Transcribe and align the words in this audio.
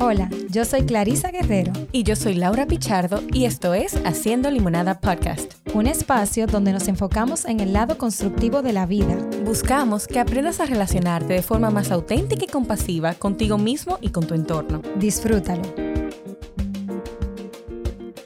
Hola, 0.00 0.30
yo 0.48 0.64
soy 0.64 0.82
Clarisa 0.82 1.32
Guerrero. 1.32 1.72
Y 1.90 2.04
yo 2.04 2.14
soy 2.14 2.34
Laura 2.34 2.66
Pichardo 2.66 3.20
y 3.32 3.46
esto 3.46 3.74
es 3.74 3.96
Haciendo 4.04 4.48
Limonada 4.48 5.00
Podcast. 5.00 5.54
Un 5.74 5.88
espacio 5.88 6.46
donde 6.46 6.72
nos 6.72 6.86
enfocamos 6.86 7.44
en 7.46 7.58
el 7.58 7.72
lado 7.72 7.98
constructivo 7.98 8.62
de 8.62 8.72
la 8.72 8.86
vida. 8.86 9.16
Buscamos 9.44 10.06
que 10.06 10.20
aprendas 10.20 10.60
a 10.60 10.66
relacionarte 10.66 11.32
de 11.32 11.42
forma 11.42 11.70
más 11.70 11.90
auténtica 11.90 12.44
y 12.44 12.46
compasiva 12.46 13.14
contigo 13.14 13.58
mismo 13.58 13.98
y 14.00 14.10
con 14.10 14.24
tu 14.24 14.34
entorno. 14.34 14.82
Disfrútalo. 15.00 15.62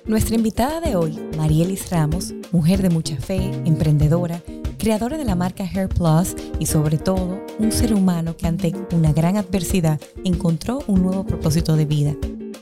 Nuestra 0.05 0.35
invitada 0.35 0.83
de 0.83 0.95
hoy, 0.95 1.19
Marielis 1.39 1.89
Ramos, 1.89 2.35
mujer 2.51 2.83
de 2.83 2.91
mucha 2.91 3.17
fe, 3.17 3.51
emprendedora, 3.65 4.43
creadora 4.83 5.17
de 5.17 5.25
la 5.25 5.37
marca 5.37 5.63
Hair 5.63 5.89
Plus 5.89 6.35
y 6.59 6.67
sobre 6.67 6.99
todo 6.99 7.41
un 7.61 7.71
ser 7.71 7.95
humano 7.95 8.37
que 8.37 8.49
ante 8.49 8.75
una 8.91 9.13
gran 9.13 9.37
adversidad 9.37 10.01
encontró 10.25 10.81
un 10.89 11.03
nuevo 11.03 11.25
propósito 11.25 11.77
de 11.77 11.85
vida. 11.85 12.17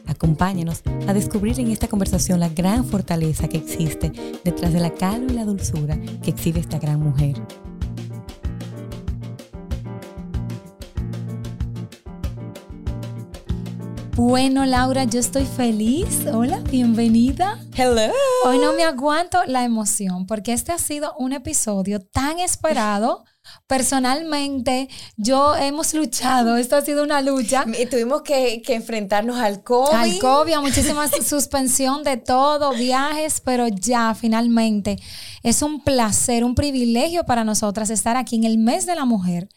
Acompáñanos 0.06 0.82
a 1.08 1.14
descubrir 1.14 1.58
en 1.60 1.70
esta 1.70 1.88
conversación 1.88 2.38
la 2.38 2.50
gran 2.50 2.84
fortaleza 2.84 3.48
que 3.48 3.56
existe 3.56 4.12
detrás 4.44 4.74
de 4.74 4.80
la 4.80 4.92
calma 4.92 5.32
y 5.32 5.34
la 5.34 5.46
dulzura 5.46 5.98
que 6.22 6.28
exhibe 6.28 6.60
esta 6.60 6.78
gran 6.78 7.00
mujer. 7.00 7.36
Bueno, 14.22 14.66
Laura, 14.66 15.04
yo 15.04 15.18
estoy 15.18 15.46
feliz. 15.46 16.26
Hola, 16.30 16.58
bienvenida. 16.70 17.58
Hello. 17.74 18.12
Hoy 18.44 18.58
no 18.58 18.74
me 18.74 18.84
aguanto 18.84 19.42
la 19.46 19.64
emoción 19.64 20.26
porque 20.26 20.52
este 20.52 20.72
ha 20.72 20.78
sido 20.78 21.14
un 21.18 21.32
episodio 21.32 22.00
tan 22.00 22.38
esperado. 22.38 23.24
Personalmente, 23.66 24.90
yo 25.16 25.56
hemos 25.56 25.94
luchado, 25.94 26.58
esto 26.58 26.76
ha 26.76 26.82
sido 26.82 27.02
una 27.02 27.22
lucha. 27.22 27.64
Y 27.66 27.86
tuvimos 27.86 28.20
que, 28.20 28.60
que 28.60 28.74
enfrentarnos 28.74 29.38
al 29.38 29.64
COVID. 29.64 29.94
Al 29.94 30.18
COVID, 30.18 30.52
a 30.52 30.60
muchísima 30.60 31.08
suspensión 31.26 32.04
de 32.04 32.18
todo, 32.18 32.74
viajes, 32.74 33.40
pero 33.40 33.68
ya 33.68 34.14
finalmente 34.14 34.98
es 35.42 35.62
un 35.62 35.82
placer, 35.82 36.44
un 36.44 36.54
privilegio 36.54 37.24
para 37.24 37.42
nosotras 37.42 37.88
estar 37.88 38.18
aquí 38.18 38.36
en 38.36 38.44
el 38.44 38.58
mes 38.58 38.84
de 38.84 38.96
la 38.96 39.06
mujer 39.06 39.48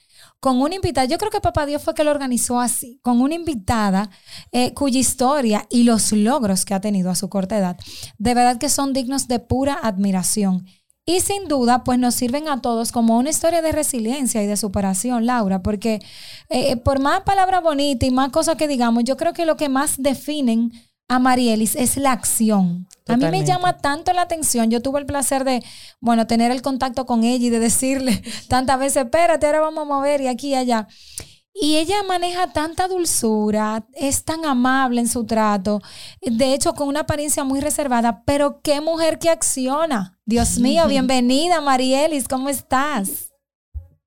con 0.44 0.60
una 0.60 0.76
invitada, 0.76 1.06
yo 1.06 1.18
creo 1.18 1.32
que 1.32 1.40
Papá 1.40 1.66
Dios 1.66 1.82
fue 1.82 1.94
que 1.96 2.04
lo 2.04 2.12
organizó 2.12 2.60
así, 2.60 3.00
con 3.02 3.22
una 3.22 3.34
invitada 3.34 4.10
eh, 4.52 4.74
cuya 4.74 5.00
historia 5.00 5.66
y 5.70 5.84
los 5.84 6.12
logros 6.12 6.66
que 6.66 6.74
ha 6.74 6.82
tenido 6.82 7.10
a 7.10 7.16
su 7.16 7.30
corta 7.30 7.58
edad, 7.58 7.78
de 8.18 8.34
verdad 8.34 8.58
que 8.58 8.68
son 8.68 8.92
dignos 8.92 9.30
de 9.30 9.40
pura 9.40 9.80
admiración. 9.82 10.66
Y 11.06 11.22
sin 11.22 11.48
duda, 11.48 11.86
pues 11.86 11.98
nos 11.98 12.16
sirven 12.16 12.50
a 12.50 12.60
todos 12.60 12.92
como 12.92 13.18
una 13.18 13.30
historia 13.30 13.62
de 13.62 13.72
resiliencia 13.72 14.44
y 14.44 14.48
de 14.48 14.58
superación, 14.58 15.26
Laura, 15.26 15.64
porque 15.64 16.02
eh, 16.50 16.76
por 16.76 17.00
más 17.00 17.22
palabras 17.22 17.64
bonitas 17.64 18.10
y 18.10 18.12
más 18.12 18.30
cosas 18.30 18.58
que 18.58 18.68
digamos, 18.68 19.06
yo 19.06 19.16
creo 19.16 19.32
que 19.32 19.46
lo 19.46 19.56
que 19.56 19.70
más 19.70 19.96
definen 19.98 20.74
a 21.08 21.20
Marielis 21.20 21.76
es 21.76 21.98
la 21.98 22.12
acción. 22.12 22.88
A 23.08 23.18
mí 23.18 23.26
me 23.28 23.44
llama 23.46 23.78
tanto 23.78 24.14
la 24.14 24.22
atención. 24.22 24.72
Yo 24.72 24.82
tuve 24.82 25.00
el 25.00 25.06
placer 25.06 25.44
de, 25.44 25.64
bueno, 26.00 26.26
tener 26.28 26.52
el 26.52 26.62
contacto 26.62 27.06
con 27.06 27.24
ella 27.24 27.48
y 27.48 27.50
de 27.50 27.60
decirle 27.60 28.24
tantas 28.48 28.80
veces, 28.80 29.04
espérate, 29.06 29.46
ahora 29.46 29.62
vamos 29.62 29.84
a 29.84 29.86
mover 29.94 30.22
y 30.22 30.28
aquí 30.28 30.50
y 30.50 30.56
allá. 30.56 30.88
Y 31.54 31.78
ella 31.78 32.02
maneja 32.08 32.52
tanta 32.52 32.88
dulzura, 32.88 33.86
es 33.94 34.24
tan 34.24 34.44
amable 34.44 35.02
en 35.02 35.08
su 35.08 35.24
trato, 35.26 35.82
de 36.20 36.54
hecho 36.56 36.74
con 36.74 36.88
una 36.88 37.02
apariencia 37.02 37.44
muy 37.44 37.60
reservada, 37.60 38.24
pero 38.26 38.62
qué 38.62 38.82
mujer 38.82 39.20
que 39.20 39.30
acciona. 39.30 40.18
Dios 40.26 40.58
mío, 40.58 40.88
bienvenida 40.88 41.62
Marielis, 41.62 42.28
¿cómo 42.28 42.50
estás? 42.50 43.33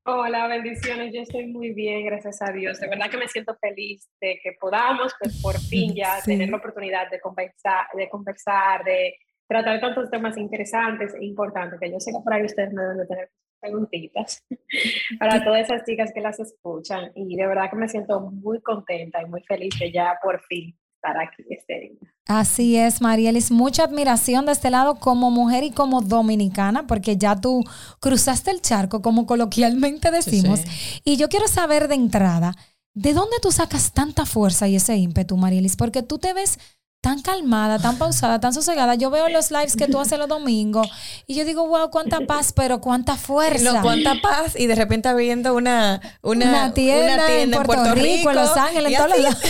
Hola, 0.09 0.47
bendiciones. 0.47 1.13
Yo 1.13 1.23
estoy 1.23 1.49
muy 1.49 1.73
bien, 1.73 2.07
gracias 2.07 2.41
a 2.41 2.53
Dios. 2.53 2.79
De 2.79 2.87
verdad 2.87 3.11
que 3.11 3.17
me 3.17 3.27
siento 3.27 3.57
feliz 3.61 4.09
de 4.21 4.39
que 4.41 4.53
podamos, 4.53 5.13
pues 5.19 5.43
por 5.43 5.59
fin 5.59 5.97
ya 5.97 6.23
tener 6.25 6.49
la 6.49 6.59
oportunidad 6.59 7.11
de 7.11 7.21
conversar, 7.21 7.87
de 7.93 8.09
conversar, 8.09 8.85
de 8.85 9.17
tratar 9.49 9.81
tantos 9.81 10.09
temas 10.09 10.37
interesantes 10.37 11.13
e 11.13 11.25
importantes, 11.25 11.81
que 11.81 11.91
yo 11.91 11.99
sé 11.99 12.13
que 12.13 12.23
por 12.23 12.33
ahí 12.33 12.45
ustedes 12.45 12.73
me 12.73 12.83
deben 12.83 12.99
de 12.99 13.07
tener 13.07 13.31
preguntitas 13.59 14.47
para 15.19 15.43
todas 15.43 15.63
esas 15.63 15.83
chicas 15.85 16.13
que 16.15 16.21
las 16.21 16.39
escuchan. 16.39 17.11
Y 17.17 17.35
de 17.35 17.47
verdad 17.49 17.69
que 17.69 17.77
me 17.77 17.89
siento 17.89 18.21
muy 18.21 18.61
contenta 18.61 19.21
y 19.21 19.27
muy 19.27 19.43
feliz 19.43 19.77
de 19.81 19.91
ya 19.91 20.21
por 20.23 20.41
fin 20.45 20.73
estar 21.07 21.23
aquí 21.23 21.45
este 21.51 21.99
Así 22.29 22.77
es, 22.77 23.01
Marielis. 23.01 23.53
Mucha 23.53 23.85
admiración 23.85 24.47
de 24.47 24.53
este 24.53 24.71
lado 24.71 24.97
como 24.97 25.31
mujer 25.31 25.63
y 25.63 25.71
como 25.71 26.03
dominicana, 26.03 26.87
porque 26.89 27.17
ya 27.17 27.41
tú 27.41 27.63
cruzaste 28.01 28.51
el 28.51 28.61
charco, 28.61 29.01
como 29.01 29.27
coloquialmente 29.27 30.11
decimos. 30.11 30.61
Y 31.05 31.19
yo 31.19 31.29
quiero 31.29 31.47
saber 31.47 31.87
de 31.87 31.95
entrada, 31.95 32.57
¿de 32.95 33.13
dónde 33.13 33.37
tú 33.41 33.53
sacas 33.53 33.93
tanta 33.93 34.27
fuerza 34.27 34.67
y 34.67 34.75
ese 34.75 34.97
ímpetu, 34.97 35.37
Marielis? 35.37 35.77
Porque 35.77 36.03
tú 36.03 36.19
te 36.19 36.33
ves 36.33 36.59
tan 37.01 37.23
calmada, 37.23 37.79
tan 37.79 37.99
pausada, 37.99 38.41
tan 38.41 38.53
sosegada. 38.53 38.97
Yo 38.97 39.11
veo 39.11 39.29
los 39.29 39.51
lives 39.51 39.77
que 39.77 39.87
tú 39.87 40.01
haces 40.01 40.19
los 40.19 40.29
domingos 40.29 40.89
y 41.27 41.37
yo 41.37 41.45
digo, 41.45 41.67
wow, 41.69 41.91
cuánta 41.91 42.21
paz, 42.21 42.53
pero 42.53 42.81
cuánta 42.81 43.17
fuerza. 43.17 43.75
No, 43.75 43.83
cuánta 43.83 44.15
paz 44.21 44.59
y 44.59 44.67
de 44.67 44.75
repente 44.75 45.15
viendo 45.15 45.55
una, 45.55 46.01
una, 46.23 46.75
tienda, 46.75 47.33
en, 47.33 47.51
Puerto, 47.53 47.95
Rico, 47.95 48.31
en 48.31 48.37
Los 48.37 48.57
Ángeles, 48.57 48.93
en 48.93 48.99
todos 48.99 49.21
lados. 49.21 49.43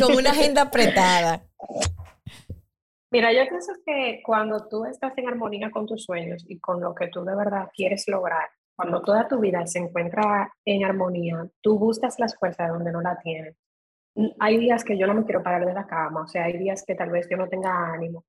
con 0.00 0.16
una 0.16 0.30
agenda 0.30 0.62
apretada. 0.62 1.44
Mira, 3.12 3.32
yo 3.32 3.46
pienso 3.48 3.72
que 3.84 4.20
cuando 4.24 4.66
tú 4.68 4.84
estás 4.86 5.12
en 5.18 5.28
armonía 5.28 5.70
con 5.70 5.86
tus 5.86 6.04
sueños 6.04 6.44
y 6.48 6.58
con 6.58 6.80
lo 6.80 6.94
que 6.94 7.08
tú 7.08 7.22
de 7.24 7.36
verdad 7.36 7.68
quieres 7.74 8.08
lograr, 8.08 8.48
cuando 8.74 9.02
toda 9.02 9.28
tu 9.28 9.38
vida 9.38 9.66
se 9.66 9.78
encuentra 9.78 10.52
en 10.64 10.84
armonía, 10.84 11.46
tú 11.60 11.78
buscas 11.78 12.18
las 12.18 12.36
fuerzas 12.36 12.70
donde 12.70 12.90
no 12.90 13.02
la 13.02 13.18
tienes 13.22 13.56
hay 14.38 14.58
días 14.58 14.84
que 14.84 14.98
yo 14.98 15.06
no 15.06 15.14
me 15.14 15.24
quiero 15.24 15.42
parar 15.42 15.66
de 15.66 15.72
la 15.72 15.86
cama, 15.86 16.22
o 16.22 16.26
sea, 16.26 16.44
hay 16.44 16.58
días 16.58 16.84
que 16.86 16.94
tal 16.94 17.10
vez 17.10 17.28
yo 17.30 17.36
no 17.36 17.48
tenga 17.48 17.92
ánimo, 17.92 18.24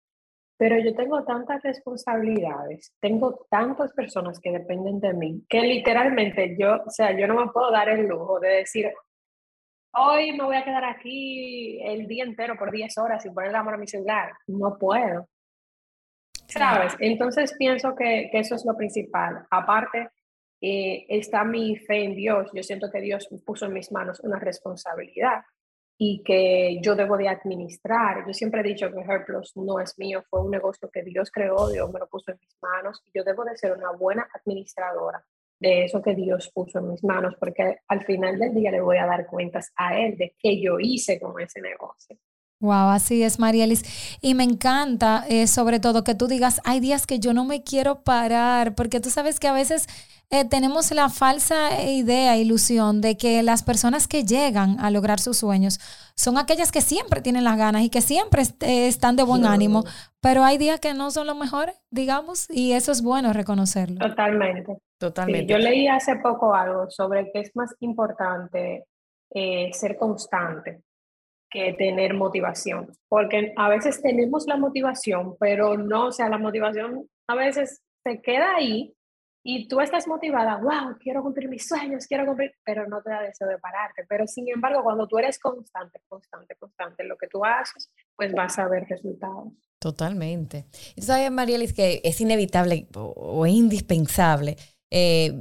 pero 0.58 0.78
yo 0.80 0.96
tengo 0.96 1.24
tantas 1.24 1.62
responsabilidades, 1.62 2.94
tengo 3.00 3.46
tantas 3.50 3.92
personas 3.94 4.40
que 4.40 4.52
dependen 4.52 5.00
de 5.00 5.14
mí, 5.14 5.44
que 5.50 5.62
literalmente 5.62 6.56
yo, 6.58 6.84
o 6.86 6.90
sea, 6.90 7.18
yo 7.18 7.28
no 7.28 7.36
me 7.36 7.52
puedo 7.52 7.72
dar 7.72 7.90
el 7.90 8.08
lujo 8.08 8.40
de 8.40 8.50
decir, 8.50 8.92
hoy 9.96 10.32
me 10.32 10.44
voy 10.44 10.56
a 10.56 10.64
quedar 10.64 10.86
aquí 10.86 11.82
el 11.84 12.08
día 12.08 12.24
entero 12.24 12.56
por 12.58 12.72
10 12.72 12.98
horas 12.98 13.24
sin 13.24 13.34
poner 13.34 13.52
la 13.52 13.64
mano 13.64 13.78
a 13.78 13.80
mi 13.80 13.88
celular. 13.88 14.34
No 14.48 14.78
puedo. 14.78 15.28
¿Sabes? 16.48 16.96
Entonces 17.00 17.56
pienso 17.58 17.96
que, 17.96 18.30
que 18.32 18.40
eso 18.40 18.56
es 18.56 18.66
lo 18.66 18.76
principal. 18.76 19.46
Aparte, 19.50 20.10
eh, 20.62 21.06
está 21.10 21.44
mi 21.44 21.76
fe 21.76 22.04
en 22.04 22.16
Dios. 22.16 22.50
Yo 22.54 22.64
siento 22.64 22.92
que 22.92 23.02
Dios 23.02 23.28
puso 23.46 23.66
en 23.66 23.74
mis 23.74 23.92
manos 23.92 24.20
una 24.22 24.40
responsabilidad 24.40 25.44
y 25.98 26.24
que 26.24 26.80
yo 26.82 26.96
debo 26.96 27.18
de 27.18 27.30
administrar. 27.30 28.26
Yo 28.28 28.34
siempre 28.34 28.62
he 28.62 28.64
dicho 28.64 28.92
que 28.92 29.02
Herplus 29.02 29.56
no 29.56 29.80
es 29.80 29.98
mío, 29.98 30.24
fue 30.30 30.42
un 30.42 30.52
negocio 30.52 30.90
que 30.90 31.04
Dios 31.04 31.32
creó, 31.32 31.70
Dios 31.70 31.92
me 31.92 32.00
lo 32.00 32.08
puso 32.08 32.32
en 32.32 32.40
mis 32.42 32.58
manos 32.62 33.02
y 33.06 33.18
yo 33.18 33.24
debo 33.24 33.44
de 33.46 33.58
ser 33.58 33.74
una 33.74 33.92
buena 33.92 34.28
administradora 34.34 35.24
de 35.60 35.86
eso 35.86 36.02
que 36.02 36.14
Dios 36.14 36.52
puso 36.54 36.80
en 36.80 36.90
mis 36.90 37.04
manos, 37.04 37.36
porque 37.40 37.78
al 37.88 38.06
final 38.06 38.38
del 38.38 38.54
día 38.54 38.70
le 38.72 38.82
voy 38.82 38.98
a 38.98 39.06
dar 39.06 39.26
cuentas 39.28 39.72
a 39.78 39.98
Él 39.98 40.18
de 40.18 40.36
qué 40.38 40.62
yo 40.62 40.78
hice 40.80 41.20
con 41.20 41.40
ese 41.40 41.62
negocio. 41.62 42.18
Wow, 42.64 42.92
así 42.92 43.24
es, 43.24 43.40
Marielis. 43.40 43.84
Y 44.22 44.36
me 44.36 44.46
encanta, 44.46 45.26
eh, 45.28 45.48
sobre 45.48 45.82
todo, 45.82 46.06
que 46.06 46.16
tú 46.16 46.28
digas, 46.28 46.62
hay 46.64 46.80
días 46.80 47.06
que 47.06 47.20
yo 47.20 47.34
no 47.34 47.44
me 47.44 47.62
quiero 47.62 48.04
parar, 48.04 48.74
porque 48.74 49.02
tú 49.02 49.10
sabes 49.10 49.38
que 49.38 49.50
a 49.50 49.54
veces 49.54 49.86
eh, 50.30 50.46
tenemos 50.46 50.90
la 50.92 51.10
falsa 51.10 51.84
idea, 51.84 52.38
ilusión 52.38 53.02
de 53.02 53.18
que 53.18 53.44
las 53.44 53.64
personas 53.64 54.08
que 54.08 54.24
llegan 54.24 54.80
a 54.80 54.92
lograr 54.92 55.20
sus 55.20 55.40
sueños 55.40 55.78
son 56.16 56.38
aquellas 56.38 56.72
que 56.72 56.80
siempre 56.80 57.20
tienen 57.20 57.44
las 57.44 57.58
ganas 57.58 57.82
y 57.82 57.90
que 57.90 58.00
siempre 58.00 58.44
eh, 58.62 58.88
están 58.88 59.18
de 59.18 59.24
buen 59.24 59.46
ánimo, 59.46 59.84
pero 60.22 60.46
hay 60.46 60.58
días 60.58 60.80
que 60.80 60.94
no 60.94 61.12
son 61.12 61.28
los 61.28 61.36
mejores, 61.36 61.76
digamos, 61.92 62.50
y 62.50 62.72
eso 62.72 62.94
es 62.94 63.02
bueno 63.02 63.34
reconocerlo. 63.34 64.00
Totalmente. 64.00 64.78
Totalmente. 64.98 65.52
yo 65.52 65.58
leí 65.58 65.90
hace 65.90 66.16
poco 66.16 66.56
algo 66.56 66.90
sobre 66.90 67.30
que 67.34 67.42
es 67.42 67.52
más 67.56 67.76
importante 67.82 68.86
eh, 69.32 69.70
ser 69.74 69.98
constante 69.98 70.82
que 71.54 71.74
tener 71.74 72.16
motivación, 72.16 72.88
porque 73.08 73.54
a 73.56 73.70
veces 73.70 74.02
tenemos 74.02 74.48
la 74.48 74.58
motivación, 74.58 75.36
pero 75.40 75.78
no, 75.78 76.08
o 76.08 76.12
sea, 76.12 76.28
la 76.28 76.40
motivación 76.40 77.08
a 77.28 77.36
veces 77.36 77.84
se 78.04 78.22
queda 78.22 78.56
ahí 78.56 78.96
y 79.46 79.68
tú 79.68 79.82
estás 79.82 80.08
motivada, 80.08 80.58
wow, 80.58 80.98
quiero 81.00 81.22
cumplir 81.22 81.50
mis 81.50 81.68
sueños, 81.68 82.08
quiero 82.08 82.26
cumplir, 82.26 82.54
pero 82.66 82.88
no 82.88 83.02
te 83.02 83.10
da 83.10 83.22
deseo 83.22 83.48
de 83.48 83.58
pararte. 83.58 84.06
Pero 84.08 84.26
sin 84.26 84.50
embargo, 84.50 84.82
cuando 84.84 85.06
tú 85.06 85.18
eres 85.18 85.38
constante, 85.38 86.00
constante, 86.08 86.56
constante 86.56 87.04
en 87.04 87.10
lo 87.10 87.18
que 87.18 87.28
tú 87.28 87.44
haces, 87.44 87.92
pues 88.16 88.34
vas 88.34 88.58
a 88.58 88.68
ver 88.70 88.86
resultados. 88.90 89.52
Totalmente. 89.80 90.66
Y 90.96 91.02
sabes, 91.02 91.30
Marielis, 91.30 91.74
que 91.74 92.00
es 92.06 92.22
inevitable 92.22 92.88
o, 92.96 93.46
indispensable 93.46 94.56
eh, 94.90 95.34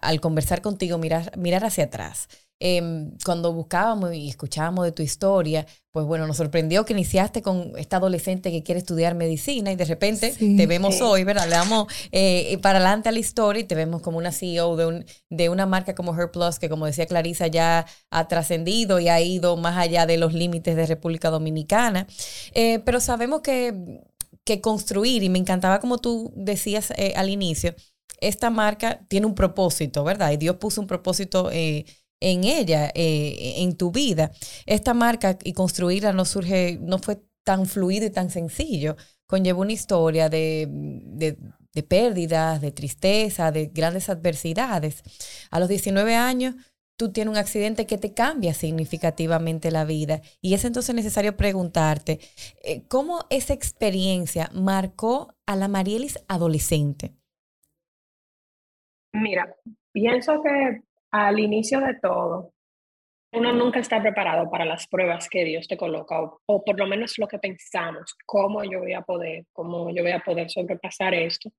al 0.00 0.20
conversar 0.20 0.62
contigo, 0.62 0.96
mirar, 0.96 1.36
mirar 1.36 1.64
hacia 1.66 1.84
atrás. 1.84 2.28
Em, 2.64 3.10
cuando 3.24 3.52
buscábamos 3.52 4.14
y 4.14 4.28
escuchábamos 4.28 4.84
de 4.84 4.92
tu 4.92 5.02
historia, 5.02 5.66
pues 5.90 6.06
bueno, 6.06 6.28
nos 6.28 6.36
sorprendió 6.36 6.84
que 6.84 6.92
iniciaste 6.92 7.42
con 7.42 7.72
esta 7.76 7.96
adolescente 7.96 8.52
que 8.52 8.62
quiere 8.62 8.78
estudiar 8.78 9.16
medicina 9.16 9.72
y 9.72 9.74
de 9.74 9.84
repente 9.84 10.32
te 10.38 10.66
vemos 10.68 11.00
hoy, 11.00 11.24
¿verdad? 11.24 11.46
Le 11.46 11.56
damos 11.56 11.88
eh, 12.12 12.56
para 12.62 12.78
adelante 12.78 13.08
a 13.08 13.12
la 13.12 13.18
historia 13.18 13.62
y 13.62 13.64
te 13.64 13.74
vemos 13.74 14.00
como 14.00 14.18
una 14.18 14.30
CEO 14.30 14.76
de, 14.76 14.86
un, 14.86 15.04
de 15.28 15.48
una 15.48 15.66
marca 15.66 15.96
como 15.96 16.16
Her 16.16 16.30
Plus, 16.30 16.60
que 16.60 16.68
como 16.68 16.86
decía 16.86 17.06
Clarisa, 17.06 17.48
ya 17.48 17.84
ha 18.10 18.28
trascendido 18.28 19.00
y 19.00 19.08
ha 19.08 19.20
ido 19.20 19.56
más 19.56 19.76
allá 19.76 20.06
de 20.06 20.16
los 20.16 20.32
límites 20.32 20.76
de 20.76 20.86
República 20.86 21.30
Dominicana. 21.30 22.06
Eh, 22.54 22.78
pero 22.84 23.00
sabemos 23.00 23.40
que, 23.40 23.74
que 24.44 24.60
construir, 24.60 25.24
y 25.24 25.28
me 25.30 25.40
encantaba 25.40 25.80
como 25.80 25.98
tú 25.98 26.32
decías 26.36 26.92
eh, 26.96 27.14
al 27.16 27.28
inicio, 27.28 27.74
esta 28.20 28.50
marca 28.50 29.00
tiene 29.08 29.26
un 29.26 29.34
propósito, 29.34 30.04
¿verdad? 30.04 30.30
Y 30.30 30.36
Dios 30.36 30.58
puso 30.58 30.80
un 30.80 30.86
propósito 30.86 31.50
en 32.22 32.44
ella, 32.44 32.90
eh, 32.94 33.54
en 33.58 33.76
tu 33.76 33.90
vida. 33.90 34.30
Esta 34.66 34.94
marca 34.94 35.36
y 35.44 35.52
construirla 35.52 36.12
no 36.12 36.24
surge, 36.24 36.78
no 36.80 36.98
fue 36.98 37.20
tan 37.44 37.66
fluido 37.66 38.06
y 38.06 38.10
tan 38.10 38.30
sencillo. 38.30 38.96
Conlleva 39.26 39.58
una 39.58 39.72
historia 39.72 40.28
de, 40.28 40.66
de, 40.68 41.82
pérdidas, 41.82 42.60
de 42.60 42.70
tristeza, 42.70 43.50
de 43.50 43.66
grandes 43.66 44.08
adversidades. 44.08 45.02
A 45.50 45.58
los 45.58 45.68
19 45.68 46.14
años, 46.14 46.54
tú 46.96 47.10
tienes 47.10 47.32
un 47.32 47.38
accidente 47.38 47.86
que 47.86 47.98
te 47.98 48.14
cambia 48.14 48.54
significativamente 48.54 49.70
la 49.70 49.84
vida. 49.84 50.20
Y 50.40 50.54
es 50.54 50.64
entonces 50.64 50.94
necesario 50.94 51.36
preguntarte, 51.36 52.20
eh, 52.62 52.84
¿cómo 52.88 53.26
esa 53.30 53.54
experiencia 53.54 54.50
marcó 54.54 55.34
a 55.46 55.56
la 55.56 55.66
Marielis 55.66 56.22
adolescente? 56.28 57.14
Mira, 59.12 59.54
pienso 59.92 60.42
que 60.42 60.82
al 61.12 61.38
inicio 61.38 61.80
de 61.80 61.94
todo, 62.00 62.52
uno 63.34 63.52
nunca 63.52 63.80
está 63.80 64.00
preparado 64.02 64.50
para 64.50 64.64
las 64.64 64.86
pruebas 64.86 65.28
que 65.28 65.44
Dios 65.44 65.66
te 65.66 65.76
coloca, 65.76 66.20
o, 66.20 66.64
por 66.64 66.78
lo 66.78 66.86
menos 66.86 67.18
lo 67.18 67.26
que 67.26 67.38
pensamos, 67.38 68.14
cómo 68.26 68.62
yo 68.64 68.80
voy 68.80 68.92
a 68.92 69.02
poder, 69.02 69.44
cómo 69.52 69.90
yo 69.94 70.02
voy 70.02 70.12
a 70.12 70.20
poder 70.20 70.50
sobrepasar 70.50 71.14
esto. 71.14 71.50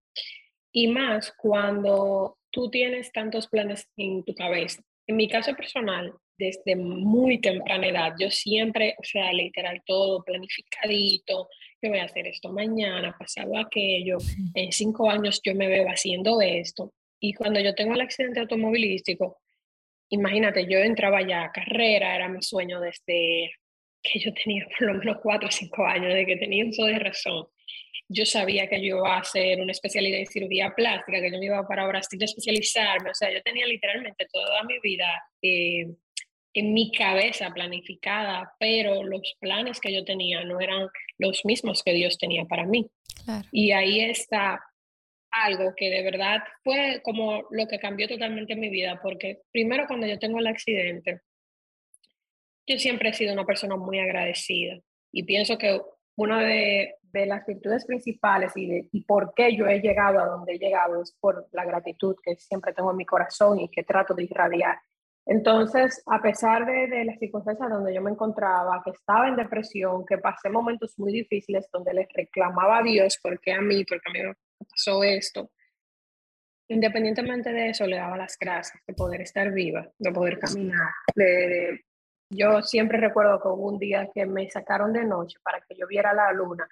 Y 0.72 0.88
más 0.88 1.34
cuando 1.38 2.38
tú 2.52 2.70
tienes 2.70 3.12
tantos 3.12 3.48
planes 3.48 3.88
en 3.98 4.24
tu 4.24 4.36
cabeza. 4.36 4.82
En 5.08 5.18
mi 5.18 5.28
caso 5.28 5.56
personal, 5.56 6.14
desde 6.38 6.76
muy 6.76 7.40
temprana 7.42 7.88
edad, 7.88 8.14
yo 8.20 8.30
siempre, 8.30 8.96
o 9.00 9.04
sea, 9.04 9.34
literal, 9.34 9.82
todo 9.86 10.24
planificadito, 10.24 11.50
yo 11.82 11.90
voy 11.90 12.00
a 12.00 12.06
hacer 12.06 12.28
esto 12.28 12.52
mañana, 12.52 13.16
pasado 13.18 13.58
aquello, 13.58 14.18
en 14.54 14.72
cinco 14.72 15.10
años 15.10 15.42
yo 15.44 15.56
me 15.56 15.68
veo 15.68 15.88
haciendo 15.88 16.40
esto. 16.42 16.94
Y 17.20 17.34
cuando 17.34 17.60
yo 17.60 17.74
tengo 17.74 17.94
el 17.94 18.02
accidente 18.02 18.40
automovilístico, 18.40 19.43
imagínate, 20.10 20.66
yo 20.70 20.80
entraba 20.80 21.22
ya 21.22 21.44
a 21.44 21.52
carrera, 21.52 22.16
era 22.16 22.30
mi 22.30 22.42
sueño 22.42 22.80
desde 22.80 23.52
que 24.04 24.20
yo 24.20 24.34
tenía 24.34 24.68
por 24.78 24.88
lo 24.88 25.00
menos 25.00 25.18
cuatro 25.22 25.48
o 25.48 25.52
cinco 25.52 25.86
años, 25.86 26.14
de 26.14 26.26
que 26.26 26.38
tenía 26.38 26.66
uso 26.66 26.86
de 26.86 27.00
razón. 27.00 27.48
Yo 28.10 28.26
sabía 28.26 28.68
que 28.68 28.82
yo 28.82 28.98
iba 28.98 29.16
a 29.16 29.20
hacer 29.20 29.62
una 29.62 29.72
especialidad 29.72 30.20
en 30.20 30.28
cirugía 30.28 30.74
plástica, 30.76 31.22
que 31.22 31.32
yo 31.32 31.40
me 31.40 31.46
iba 31.46 31.66
para 31.68 31.88
Brasil 31.88 32.22
a 32.22 32.26
especializarme. 32.26 33.10
O 33.10 33.14
sea, 33.14 33.32
yo 33.32 33.42
tenía 33.42 33.66
literalmente 33.66 34.28
toda 34.32 34.62
mi 34.64 34.78
vida 34.84 35.08
eh, 35.42 35.88
en 36.54 36.74
mi 36.74 36.92
cabeza 36.92 37.50
planificada, 37.52 38.54
pero 38.60 39.04
los 39.04 39.36
planes 39.40 39.80
que 39.80 39.94
yo 39.94 40.04
tenía 40.04 40.44
no 40.44 40.60
eran 40.60 40.88
los 41.18 41.46
mismos 41.46 41.82
que 41.82 41.94
Dios 41.94 42.18
tenía 42.18 42.46
para 42.46 42.66
mí. 42.66 42.88
Y 43.52 43.72
ahí 43.72 44.02
está 44.02 44.62
algo 45.34 45.74
que 45.76 45.90
de 45.90 46.04
verdad 46.04 46.44
fue 46.64 47.02
como 47.04 47.44
lo 47.50 47.68
que 47.68 47.80
cambió 47.80 48.08
totalmente 48.08 48.56
mi 48.56 48.70
vida, 48.70 49.00
porque 49.02 49.42
primero 49.52 49.86
cuando 49.88 50.08
yo 50.08 50.20
tengo 50.20 50.40
el 50.40 50.48
accidente, 50.48 51.22
yo 52.68 52.78
siempre 52.78 53.10
he 53.10 53.14
sido 53.14 53.34
una 53.34 53.46
persona 53.46 53.76
muy 53.76 54.00
agradecida 54.00 54.80
y 55.12 55.24
pienso 55.24 55.58
que 55.58 55.82
una 56.16 56.42
de, 56.42 56.96
de 57.02 57.26
las 57.26 57.46
virtudes 57.46 57.86
principales 57.86 58.52
y, 58.56 58.68
de, 58.68 58.88
y 58.92 59.04
por 59.04 59.34
qué 59.36 59.56
yo 59.56 59.68
he 59.68 59.82
llegado 59.82 60.20
a 60.20 60.26
donde 60.26 60.54
he 60.54 60.60
llegado 60.60 61.02
es 61.02 61.16
por 61.20 61.48
la 61.52 61.66
gratitud 61.66 62.16
que 62.24 62.36
siempre 62.36 62.74
tengo 62.74 62.92
en 62.92 62.98
mi 62.98 63.06
corazón 63.06 63.60
y 63.60 63.70
que 63.70 63.84
trato 63.84 64.14
de 64.14 64.24
irradiar. 64.24 64.80
Entonces, 65.26 66.04
a 66.06 66.22
pesar 66.22 66.66
de, 66.66 66.88
de, 66.88 67.06
las 67.06 67.18
circunstancias 67.18 67.70
donde 67.70 67.94
yo 67.94 68.02
me 68.02 68.12
encontraba, 68.12 68.82
que 68.84 68.92
estaba 68.92 69.30
en 69.30 69.38
depresión, 69.38 70.06
que 70.06 70.18
pasé 70.18 70.50
momentos 70.50 70.96
muy 70.98 71.14
difíciles 71.14 71.70
donde 71.72 71.94
les 71.94 72.08
reclamaba 72.14 72.80
a 72.80 72.84
Dios, 72.84 73.18
porque 73.24 73.54
a 73.54 73.62
mí, 73.62 73.86
porque 73.86 74.10
a 74.10 74.12
mí 74.12 74.34
pasó 74.64 75.04
esto, 75.04 75.52
independientemente 76.68 77.52
de 77.52 77.70
eso, 77.70 77.86
le 77.86 77.98
daba 77.98 78.18
las 78.18 78.38
gracias 78.40 78.82
de 78.86 78.94
poder 78.94 79.22
estar 79.22 79.52
viva, 79.52 79.88
de 79.98 80.12
poder 80.12 80.40
caminar. 80.40 80.90
De, 81.16 81.86
yo 82.30 82.62
siempre 82.62 82.98
recuerdo 83.00 83.42
que 83.42 83.48
hubo 83.48 83.70
un 83.70 83.80
día 83.80 84.10
que 84.14 84.26
me 84.26 84.50
sacaron 84.50 84.92
de 84.94 85.06
noche 85.06 85.38
para 85.44 85.62
que 85.62 85.76
yo 85.76 85.88
viera 85.88 86.14
la 86.14 86.32
luna 86.32 86.68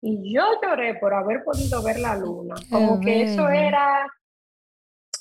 y 0.00 0.32
yo 0.32 0.44
lloré 0.62 0.94
por 0.94 1.12
haber 1.12 1.42
podido 1.42 1.82
ver 1.82 1.98
la 1.98 2.16
luna, 2.16 2.54
como 2.70 3.00
que 3.00 3.22
eso 3.22 3.48
era 3.48 4.06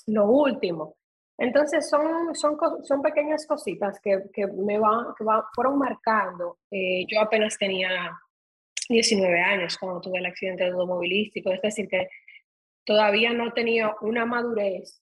lo 0.08 0.26
último. 0.26 0.96
Entonces 1.40 1.88
son, 1.88 2.34
son, 2.36 2.58
son 2.84 3.02
pequeñas 3.02 3.46
cositas 3.46 4.00
que, 4.00 4.24
que 4.34 4.48
me 4.48 4.80
van, 4.80 5.14
que 5.18 5.24
fueron 5.54 5.78
marcando. 5.78 6.60
Eh, 6.72 7.06
yo 7.08 7.22
apenas 7.22 7.58
tenía 7.58 8.20
19 8.90 9.40
años 9.40 9.78
cuando 9.78 10.02
tuve 10.02 10.20
el 10.20 10.26
accidente 10.26 10.66
automovilístico, 10.66 11.52
es 11.52 11.62
decir, 11.62 11.88
que 11.88 12.08
todavía 12.86 13.34
no 13.34 13.52
tenía 13.54 13.96
una 14.02 14.26
madurez 14.26 15.02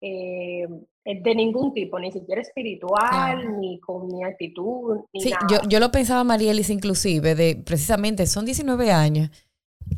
eh, 0.00 0.66
de 1.04 1.34
ningún 1.34 1.72
tipo, 1.72 1.98
ni 1.98 2.10
siquiera 2.12 2.40
espiritual, 2.40 3.60
ni 3.60 3.78
con 3.80 4.08
mi 4.08 4.24
actitud. 4.24 5.00
Ni 5.12 5.20
sí, 5.20 5.32
Yo, 5.48 5.58
yo 5.68 5.80
lo 5.80 5.90
pensaba, 5.90 6.24
Marielis, 6.24 6.70
inclusive, 6.70 7.34
de 7.34 7.56
precisamente, 7.64 8.26
son 8.26 8.44
19 8.44 8.90
años, 8.90 9.30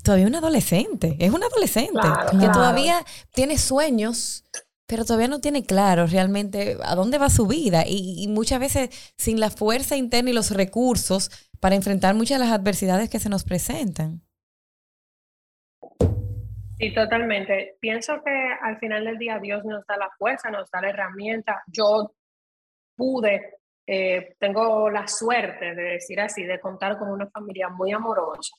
todavía 0.05 0.26
un 0.26 0.34
adolescente, 0.34 1.17
es 1.19 1.32
un 1.32 1.43
adolescente, 1.43 2.06
que 2.38 2.49
todavía 2.49 3.05
tiene 3.32 3.56
sueños 3.56 4.44
pero 4.88 5.05
todavía 5.05 5.29
no 5.29 5.41
tiene 5.41 5.64
claro 5.64 6.06
realmente 6.06 6.79
a 6.82 6.94
dónde 6.94 7.19
va 7.19 7.29
su 7.29 7.46
vida 7.46 7.84
y, 7.87 8.26
muchas 8.29 8.58
veces 8.58 8.88
sin 9.19 9.38
la 9.38 9.50
fuerza 9.50 9.99
interna 9.99 10.31
y 10.31 10.32
los 10.32 10.50
recursos 10.50 11.31
para 11.60 11.75
enfrentar 11.75 12.14
muchas 12.14 12.38
de 12.38 12.44
las 12.44 12.55
adversidades 12.55 13.10
que 13.10 13.19
se 13.19 13.28
nos 13.28 13.44
presentan. 13.44 14.22
Sí, 16.78 16.94
totalmente. 16.94 17.76
Pienso 17.81 18.22
que 18.25 18.31
al 18.62 18.78
final 18.78 19.05
del 19.05 19.19
día 19.19 19.38
Dios 19.38 19.64
nos 19.64 19.84
da 19.87 19.96
la 19.96 20.10
fuerza, 20.16 20.50
nos 20.50 20.70
da 20.70 20.81
la 20.81 20.90
herramienta. 20.90 21.62
Yo 21.66 22.14
pude, 22.96 23.58
eh, 23.87 24.37
tengo 24.38 24.88
la 24.88 25.08
suerte 25.08 25.75
de 25.75 25.82
decir 25.82 26.20
así, 26.20 26.44
de 26.44 26.60
contar 26.60 26.99
con 26.99 27.10
una 27.10 27.28
familia 27.28 27.69
muy 27.69 27.93
amorosa 27.93 28.55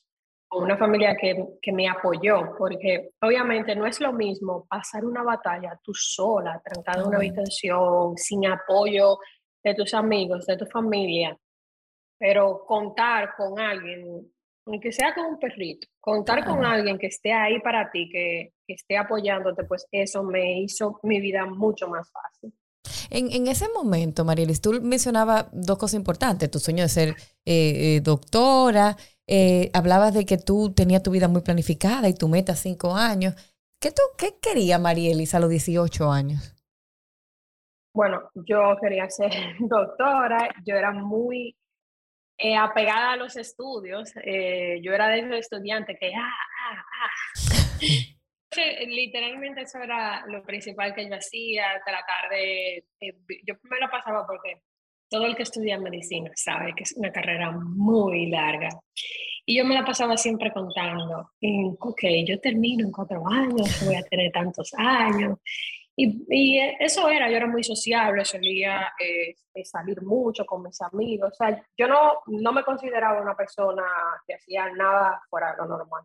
una 0.52 0.76
familia 0.76 1.16
que, 1.16 1.44
que, 1.62 1.72
me 1.72 1.88
apoyó, 1.88 2.56
porque 2.58 3.10
obviamente 3.22 3.76
no 3.76 3.86
es 3.86 4.00
lo 4.00 4.12
mismo 4.12 4.66
pasar 4.68 5.04
una 5.04 5.22
batalla 5.22 5.78
tú 5.82 5.94
sola, 5.94 6.60
trancada 6.64 7.02
en 7.02 7.08
una 7.08 7.18
habitación, 7.18 8.16
sin 8.16 8.46
apoyo 8.46 9.18
de 9.62 9.74
tus 9.74 9.94
amigos, 9.94 10.46
de 10.46 10.56
tu 10.56 10.66
familia, 10.66 11.36
pero 12.20 12.64
contar 12.66 13.34
con 13.34 13.58
alguien, 13.58 14.30
aunque 14.66 14.92
sea 14.92 15.14
con 15.14 15.24
un 15.24 15.38
perrito, 15.38 15.88
contar 15.98 16.44
con 16.44 16.62
alguien 16.66 16.98
que 16.98 17.06
esté 17.06 17.32
ahí 17.32 17.58
para 17.60 17.90
ti, 17.90 18.10
que, 18.10 18.52
que, 18.66 18.74
esté 18.74 18.98
apoyándote, 18.98 19.64
pues 19.64 19.86
eso 19.90 20.22
me 20.22 20.60
hizo 20.60 21.00
mi 21.02 21.18
vida 21.18 21.46
mucho 21.46 21.88
más 21.88 22.12
fácil. 22.12 22.54
En, 23.08 23.32
en 23.32 23.48
ese 23.48 23.68
momento, 23.74 24.24
Marielis, 24.26 24.60
tú 24.60 24.78
mencionabas 24.82 25.46
dos 25.50 25.78
cosas 25.78 25.94
importantes, 25.94 26.50
tu 26.50 26.58
sueño 26.58 26.82
de 26.82 26.88
ser 26.90 27.08
eh, 27.08 27.96
eh, 27.96 28.00
doctora, 28.02 28.96
eh, 29.26 29.70
hablabas 29.72 30.12
de 30.12 30.26
que 30.26 30.36
tú 30.36 30.74
tenías 30.74 31.02
tu 31.02 31.10
vida 31.10 31.26
muy 31.26 31.40
planificada 31.40 32.06
y 32.08 32.14
tu 32.14 32.28
meta 32.28 32.54
cinco 32.54 32.94
años. 32.94 33.34
¿Qué, 33.80 33.92
tú, 33.92 34.02
qué 34.18 34.38
quería 34.42 34.78
Marielis 34.78 35.34
a 35.34 35.40
los 35.40 35.48
18 35.48 36.12
años? 36.12 36.54
Bueno, 37.94 38.30
yo 38.34 38.76
quería 38.78 39.08
ser 39.08 39.30
doctora, 39.58 40.50
yo 40.66 40.76
era 40.76 40.92
muy 40.92 41.56
eh, 42.42 42.56
apegada 42.56 43.12
a 43.12 43.16
los 43.16 43.36
estudios, 43.36 44.12
eh, 44.24 44.80
yo 44.82 44.94
era 44.94 45.08
de 45.08 45.20
esos 45.20 45.34
estudiantes 45.34 45.98
que, 46.00 46.12
ah, 46.14 46.32
ah, 46.70 46.84
ah. 47.02 47.10
Literalmente 48.88 49.60
eso 49.60 49.78
era 49.78 50.24
lo 50.26 50.42
principal 50.42 50.94
que 50.94 51.08
yo 51.08 51.14
hacía, 51.14 51.80
tratar 51.84 52.30
de, 52.30 52.84
yo 53.46 53.54
me 53.62 53.78
lo 53.78 53.88
pasaba 53.88 54.26
porque 54.26 54.62
todo 55.08 55.26
el 55.26 55.36
que 55.36 55.42
estudia 55.42 55.78
medicina 55.78 56.30
sabe 56.34 56.74
que 56.74 56.84
es 56.84 56.92
una 56.96 57.12
carrera 57.12 57.50
muy 57.50 58.30
larga. 58.30 58.70
Y 59.44 59.58
yo 59.58 59.64
me 59.64 59.74
la 59.74 59.84
pasaba 59.84 60.16
siempre 60.16 60.52
contando, 60.52 61.30
ok, 61.80 62.02
yo 62.26 62.40
termino 62.40 62.86
en 62.86 62.92
cuatro 62.92 63.22
años, 63.28 63.84
voy 63.84 63.96
a 63.96 64.02
tener 64.02 64.30
tantos 64.32 64.72
años. 64.76 65.38
Y, 66.02 66.24
y 66.30 66.58
eso 66.78 67.08
era, 67.10 67.28
yo 67.28 67.36
era 67.36 67.46
muy 67.46 67.62
sociable, 67.62 68.24
solía 68.24 68.92
eh, 68.98 69.34
salir 69.64 70.00
mucho 70.02 70.46
con 70.46 70.62
mis 70.62 70.80
amigos. 70.80 71.32
O 71.32 71.34
sea, 71.34 71.62
yo 71.76 71.88
no, 71.88 72.20
no 72.26 72.52
me 72.52 72.64
consideraba 72.64 73.20
una 73.20 73.36
persona 73.36 73.82
que 74.26 74.34
hacía 74.34 74.70
nada 74.72 75.20
fuera 75.28 75.52
de 75.52 75.58
lo 75.58 75.66
normal. 75.66 76.04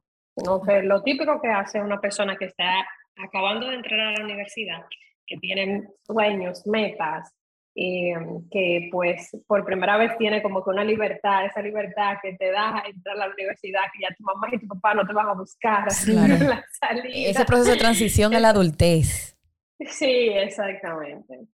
Que 0.66 0.82
lo 0.84 1.02
típico 1.02 1.40
que 1.42 1.48
hace 1.48 1.80
una 1.80 2.02
persona 2.02 2.36
que 2.36 2.46
está 2.46 2.86
acabando 3.16 3.70
de 3.70 3.76
entrar 3.76 4.00
a 4.02 4.12
la 4.12 4.26
universidad, 4.26 4.86
que 5.26 5.38
tienen 5.38 5.88
sueños, 6.06 6.68
metas, 6.68 7.34
y 7.74 8.14
que 8.52 8.90
pues 8.92 9.32
por 9.48 9.66
primera 9.66 9.98
vez 9.98 10.18
tiene 10.18 10.42
como 10.42 10.64
que 10.64 10.70
una 10.72 10.84
libertad, 10.84 11.46
esa 11.46 11.62
libertad 11.62 12.18
que 12.22 12.34
te 12.34 12.52
da 12.52 12.84
entrar 12.86 13.16
a 13.16 13.28
la 13.28 13.34
universidad, 13.34 13.82
que 13.94 14.04
ya 14.04 14.16
tu 14.16 14.24
mamá 14.24 14.48
y 14.52 14.60
tu 14.60 14.68
papá 14.68 14.94
no 14.94 15.06
te 15.06 15.14
van 15.14 15.28
a 15.28 15.34
buscar 15.34 15.84
la 15.84 15.90
salida. 15.92 16.66
Ese 17.14 17.46
proceso 17.46 17.72
de 17.72 17.78
transición 17.78 18.34
a 18.34 18.40
la 18.40 18.50
adultez. 18.50 19.35
Sí, 19.80 20.06
exactamente. 20.06 21.48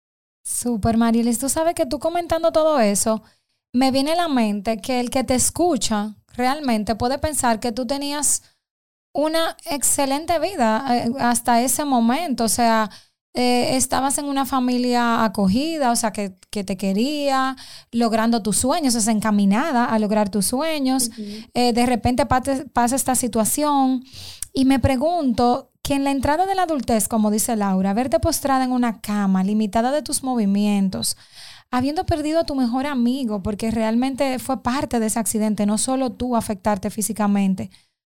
Super, 0.44 0.98
Marilis. 0.98 1.40
Tú 1.40 1.50
sabes 1.50 1.76
que 1.76 1.86
tú 1.86 2.00
comentando 2.00 2.52
todo 2.52 2.80
eso, 2.80 3.24
me 3.74 3.92
viene 3.92 4.14
a 4.14 4.16
la 4.16 4.28
mente 4.28 4.78
que 4.78 5.00
el 5.00 5.10
que 5.10 5.24
te 5.24 5.36
escucha 5.36 6.16
realmente 6.36 6.96
puede 6.96 7.18
pensar 7.20 7.60
que 7.60 7.72
tú 7.72 7.86
tenías 7.86 8.42
una 9.14 9.58
excelente 9.66 10.40
vida 10.40 10.86
eh, 10.90 11.12
hasta 11.20 11.62
ese 11.62 11.86
momento. 11.86 12.46
O 12.46 12.50
sea, 12.50 12.90
eh, 13.34 13.76
estabas 13.76 14.18
en 14.18 14.26
una 14.26 14.46
familia 14.46 15.24
acogida, 15.24 15.92
o 15.92 15.96
sea, 15.96 16.12
que, 16.12 16.30
te 16.50 16.78
quería, 16.78 17.56
logrando 17.92 18.42
tus 18.42 18.58
sueños, 18.58 18.96
o 18.96 19.02
sea, 19.02 19.14
encaminada 19.14 19.86
a 19.86 20.00
lograr 20.00 20.30
tus 20.30 20.48
sueños. 20.48 21.12
Eh, 21.54 21.74
de 21.74 21.86
repente 21.86 22.26
pasa 22.26 22.96
esta 22.96 23.16
situación 23.16 24.04
y 24.52 24.66
me 24.66 24.80
pregunto 24.80 25.72
que 25.90 25.96
en 25.96 26.04
la 26.04 26.12
entrada 26.12 26.46
de 26.46 26.54
la 26.54 26.62
adultez, 26.62 27.08
como 27.08 27.32
dice 27.32 27.56
Laura, 27.56 27.96
verte 27.96 28.20
postrada 28.20 28.64
en 28.64 28.72
una 28.72 29.02
cama, 29.02 29.44
limitada 29.44 29.92
de 29.92 30.04
tus 30.04 30.22
movimientos, 30.22 31.18
habiendo 31.72 32.06
perdido 32.06 32.40
a 32.40 32.44
tu 32.44 32.54
mejor 32.54 32.86
amigo, 32.86 33.42
porque 33.42 33.72
realmente 33.72 34.38
fue 34.38 34.62
parte 34.62 35.00
de 35.00 35.08
ese 35.08 35.18
accidente, 35.18 35.66
no 35.66 35.80
solo 35.80 36.12
tú 36.12 36.36
afectarte 36.36 36.92
físicamente. 36.92 37.72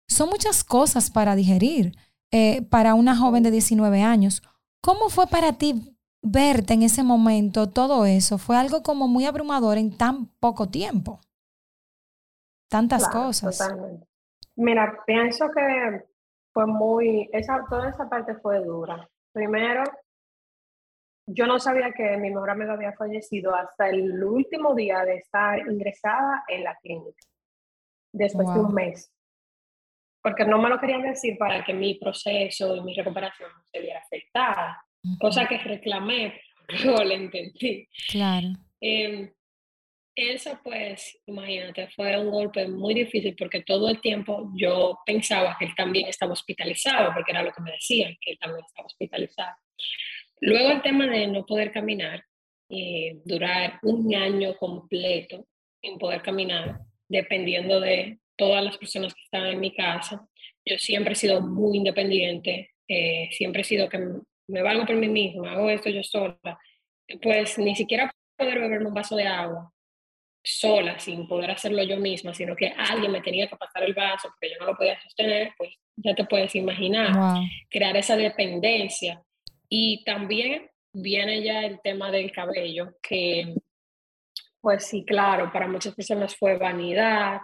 Son 0.08 0.28
muchas 0.28 0.64
cosas 0.64 1.12
para 1.12 1.36
digerir 1.36 1.94
eh, 2.32 2.62
para 2.62 2.96
una 2.96 3.16
joven 3.16 3.44
de 3.44 3.52
19 3.52 4.02
años. 4.02 4.42
¿Cómo 4.82 5.08
fue 5.08 5.28
para 5.28 5.52
ti 5.52 5.96
verte 6.22 6.74
en 6.74 6.82
ese 6.82 7.04
momento 7.04 7.68
todo 7.68 8.04
eso? 8.04 8.38
Fue 8.38 8.56
algo 8.56 8.82
como 8.82 9.06
muy 9.06 9.26
abrumador 9.26 9.78
en 9.78 9.96
tan 9.96 10.26
poco 10.40 10.70
tiempo. 10.70 11.20
Tantas 12.68 13.08
cosas. 13.08 13.58
Totalmente. 13.58 14.08
Mira, 14.56 15.04
pienso 15.06 15.46
que 15.54 16.09
fue 16.60 16.66
muy, 16.66 17.30
esa, 17.32 17.64
toda 17.70 17.88
esa 17.88 18.08
parte 18.08 18.34
fue 18.34 18.62
dura. 18.62 19.08
Primero, 19.32 19.82
yo 21.26 21.46
no 21.46 21.58
sabía 21.58 21.92
que 21.92 22.16
mi 22.18 22.28
mejor 22.28 22.50
amigo 22.50 22.72
había 22.72 22.92
fallecido 22.92 23.54
hasta 23.54 23.88
el 23.88 24.22
último 24.22 24.74
día 24.74 25.04
de 25.04 25.16
estar 25.16 25.58
ingresada 25.58 26.44
en 26.48 26.64
la 26.64 26.76
clínica, 26.76 27.24
después 28.12 28.52
de 28.52 28.60
un 28.60 28.74
mes 28.74 29.10
porque 30.22 30.44
no 30.44 30.58
me 30.58 30.68
lo 30.68 30.78
querían 30.78 31.00
decir 31.00 31.38
para 31.38 31.64
que 31.64 31.72
mi 31.72 31.94
proceso 31.94 32.76
y 32.76 32.82
mi 32.82 32.92
recuperación 32.92 33.48
no 33.50 33.62
se 33.64 33.80
viera 33.80 34.00
afectada, 34.00 34.84
cosa 35.18 35.48
que 35.48 35.56
reclamé, 35.56 36.38
pero 36.68 37.02
le 37.02 37.14
entendí. 37.14 37.88
Claro. 38.10 38.48
Eh, 38.82 39.32
eso 40.14 40.58
pues, 40.62 41.18
imagínate, 41.26 41.88
fue 41.94 42.18
un 42.18 42.30
golpe 42.30 42.66
muy 42.66 42.94
difícil 42.94 43.34
porque 43.36 43.62
todo 43.62 43.88
el 43.88 44.00
tiempo 44.00 44.50
yo 44.54 44.98
pensaba 45.06 45.56
que 45.58 45.66
él 45.66 45.74
también 45.76 46.08
estaba 46.08 46.32
hospitalizado, 46.32 47.12
porque 47.14 47.32
era 47.32 47.42
lo 47.42 47.52
que 47.52 47.62
me 47.62 47.72
decían, 47.72 48.16
que 48.20 48.32
él 48.32 48.38
también 48.38 48.64
estaba 48.66 48.86
hospitalizado. 48.86 49.56
Luego 50.40 50.70
el 50.70 50.82
tema 50.82 51.06
de 51.06 51.26
no 51.26 51.46
poder 51.46 51.70
caminar, 51.70 52.24
eh, 52.68 53.20
durar 53.24 53.78
un 53.82 54.14
año 54.14 54.56
completo 54.56 55.46
sin 55.80 55.98
poder 55.98 56.22
caminar, 56.22 56.80
dependiendo 57.08 57.80
de 57.80 58.18
todas 58.36 58.64
las 58.64 58.78
personas 58.78 59.14
que 59.14 59.22
están 59.22 59.46
en 59.46 59.60
mi 59.60 59.74
casa. 59.74 60.26
Yo 60.64 60.78
siempre 60.78 61.12
he 61.12 61.16
sido 61.16 61.40
muy 61.40 61.78
independiente, 61.78 62.70
eh, 62.88 63.28
siempre 63.32 63.62
he 63.62 63.64
sido 63.64 63.88
que 63.88 63.98
me 64.48 64.62
valgo 64.62 64.86
por 64.86 64.96
mí 64.96 65.08
misma, 65.08 65.52
hago 65.52 65.70
esto 65.70 65.90
yo 65.90 66.02
sola. 66.02 66.58
Pues 67.22 67.58
ni 67.58 67.74
siquiera 67.74 68.10
poder 68.36 68.60
beberme 68.60 68.88
un 68.88 68.94
vaso 68.94 69.16
de 69.16 69.26
agua 69.26 69.72
sola, 70.42 70.98
sin 70.98 71.28
poder 71.28 71.50
hacerlo 71.50 71.82
yo 71.82 71.96
misma, 71.98 72.34
sino 72.34 72.56
que 72.56 72.72
alguien 72.76 73.12
me 73.12 73.20
tenía 73.20 73.48
que 73.48 73.56
pasar 73.56 73.82
el 73.82 73.94
vaso 73.94 74.28
porque 74.28 74.50
yo 74.50 74.56
no 74.60 74.66
lo 74.66 74.76
podía 74.76 75.00
sostener, 75.00 75.52
pues 75.56 75.74
ya 75.96 76.14
te 76.14 76.24
puedes 76.24 76.54
imaginar, 76.54 77.12
crear 77.68 77.96
esa 77.96 78.16
dependencia. 78.16 79.22
Y 79.68 80.02
también 80.04 80.68
viene 80.92 81.42
ya 81.42 81.60
el 81.64 81.80
tema 81.80 82.10
del 82.10 82.32
cabello, 82.32 82.94
que 83.02 83.54
pues 84.60 84.86
sí, 84.86 85.04
claro, 85.04 85.50
para 85.52 85.68
muchas 85.68 85.94
personas 85.94 86.36
fue 86.36 86.58
vanidad, 86.58 87.40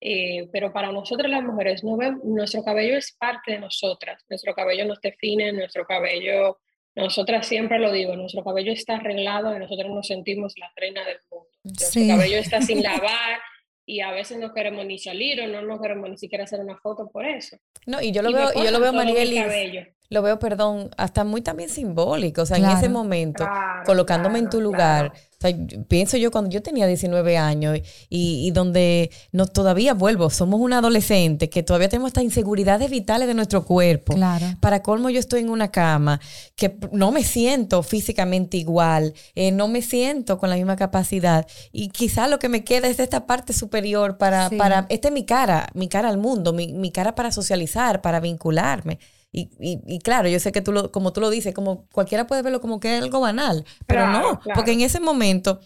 eh, 0.00 0.48
pero 0.52 0.72
para 0.72 0.92
nosotras 0.92 1.30
las 1.30 1.42
mujeres, 1.42 1.82
no 1.82 1.96
nuestro 2.24 2.62
cabello 2.62 2.96
es 2.96 3.16
parte 3.18 3.52
de 3.52 3.58
nosotras, 3.58 4.24
nuestro 4.28 4.54
cabello 4.54 4.84
nos 4.84 5.00
define, 5.00 5.52
nuestro 5.52 5.86
cabello, 5.86 6.58
nosotras 6.94 7.46
siempre 7.46 7.78
lo 7.78 7.90
digo, 7.90 8.14
nuestro 8.16 8.44
cabello 8.44 8.72
está 8.72 8.96
arreglado 8.96 9.54
y 9.56 9.58
nosotros 9.58 9.90
nos 9.90 10.06
sentimos 10.06 10.54
la 10.58 10.70
reina 10.76 11.04
del 11.04 11.18
mundo. 11.30 11.48
Nuestro 11.68 12.06
cabello 12.06 12.38
está 12.38 12.60
sin 12.62 12.82
lavar 12.82 13.40
y 13.86 14.00
a 14.00 14.10
veces 14.12 14.38
no 14.38 14.52
queremos 14.52 14.84
ni 14.84 14.98
salir 14.98 15.40
o 15.40 15.46
no 15.46 15.62
nos 15.62 15.80
queremos 15.80 16.10
ni 16.10 16.18
siquiera 16.18 16.44
hacer 16.44 16.60
una 16.60 16.76
foto 16.76 17.08
por 17.10 17.26
eso. 17.26 17.56
No, 17.86 18.02
y 18.02 18.12
yo 18.12 18.22
lo 18.22 18.32
veo, 18.32 18.50
y 18.54 18.64
yo 18.64 18.70
lo 18.70 18.80
veo, 18.80 18.92
Mariel, 18.92 19.94
lo 20.10 20.22
veo, 20.22 20.38
perdón, 20.38 20.90
hasta 20.96 21.22
muy 21.24 21.42
también 21.42 21.68
simbólico, 21.68 22.42
o 22.42 22.46
sea, 22.46 22.56
en 22.56 22.64
ese 22.64 22.88
momento, 22.88 23.46
colocándome 23.84 24.38
en 24.38 24.48
tu 24.48 24.58
lugar, 24.58 25.12
o 25.14 25.40
sea, 25.40 25.54
pienso 25.86 26.16
yo 26.16 26.30
cuando 26.30 26.50
yo 26.50 26.62
tenía 26.62 26.86
19 26.86 27.36
años 27.36 27.78
y, 28.08 28.50
donde 28.52 29.10
no, 29.32 29.46
todavía 29.46 29.92
vuelvo, 29.92 30.30
somos 30.30 30.60
un 30.60 30.72
adolescente 30.72 31.50
que 31.50 31.62
todavía 31.62 31.90
tenemos 31.90 32.08
estas 32.08 32.24
inseguridades 32.24 32.90
vitales 32.90 33.28
de 33.28 33.34
nuestro 33.34 33.66
cuerpo. 33.66 34.14
Claro. 34.14 34.46
Para 34.60 34.82
colmo 34.82 35.10
yo 35.10 35.20
estoy 35.20 35.40
en 35.40 35.50
una 35.50 35.70
cama 35.70 36.20
que 36.56 36.74
no 36.90 37.12
me 37.12 37.22
siento 37.22 37.82
físicamente 37.82 38.56
igual, 38.56 39.12
eh, 39.34 39.52
no 39.52 39.68
me 39.68 39.82
siento 39.82 40.38
con 40.38 40.48
la 40.48 40.56
misma 40.56 40.76
capacidad 40.76 41.46
y 41.70 41.90
quizás 41.90 42.30
lo 42.30 42.38
que 42.38 42.48
me 42.48 42.64
queda 42.64 42.88
es 42.88 42.98
esta 42.98 43.26
parte 43.26 43.52
superior 43.52 44.16
para, 44.16 44.48
para 44.48 44.86
esta 44.88 45.08
es 45.08 45.14
mi 45.14 45.26
cara, 45.26 45.68
mi 45.74 45.88
cara 45.88 46.08
al 46.08 46.16
mundo, 46.16 46.54
mi, 46.54 46.72
mi 46.72 46.90
cara 46.90 47.14
para 47.14 47.30
socializar, 47.30 48.00
para 48.00 48.20
vincularme. 48.20 48.98
Y, 49.30 49.50
y, 49.60 49.98
claro, 49.98 50.28
yo 50.28 50.40
sé 50.40 50.52
que 50.52 50.62
tú 50.62 50.72
lo, 50.72 50.90
como 50.90 51.12
tú 51.12 51.20
lo 51.20 51.28
dices, 51.28 51.54
como 51.54 51.86
cualquiera 51.92 52.26
puede 52.26 52.42
verlo 52.42 52.62
como 52.62 52.80
que 52.80 52.96
es 52.96 53.02
algo 53.02 53.20
banal, 53.20 53.64
pero 53.86 54.06
no, 54.06 54.40
porque 54.54 54.72
en 54.72 54.80
ese 54.80 55.00
momento 55.00 55.60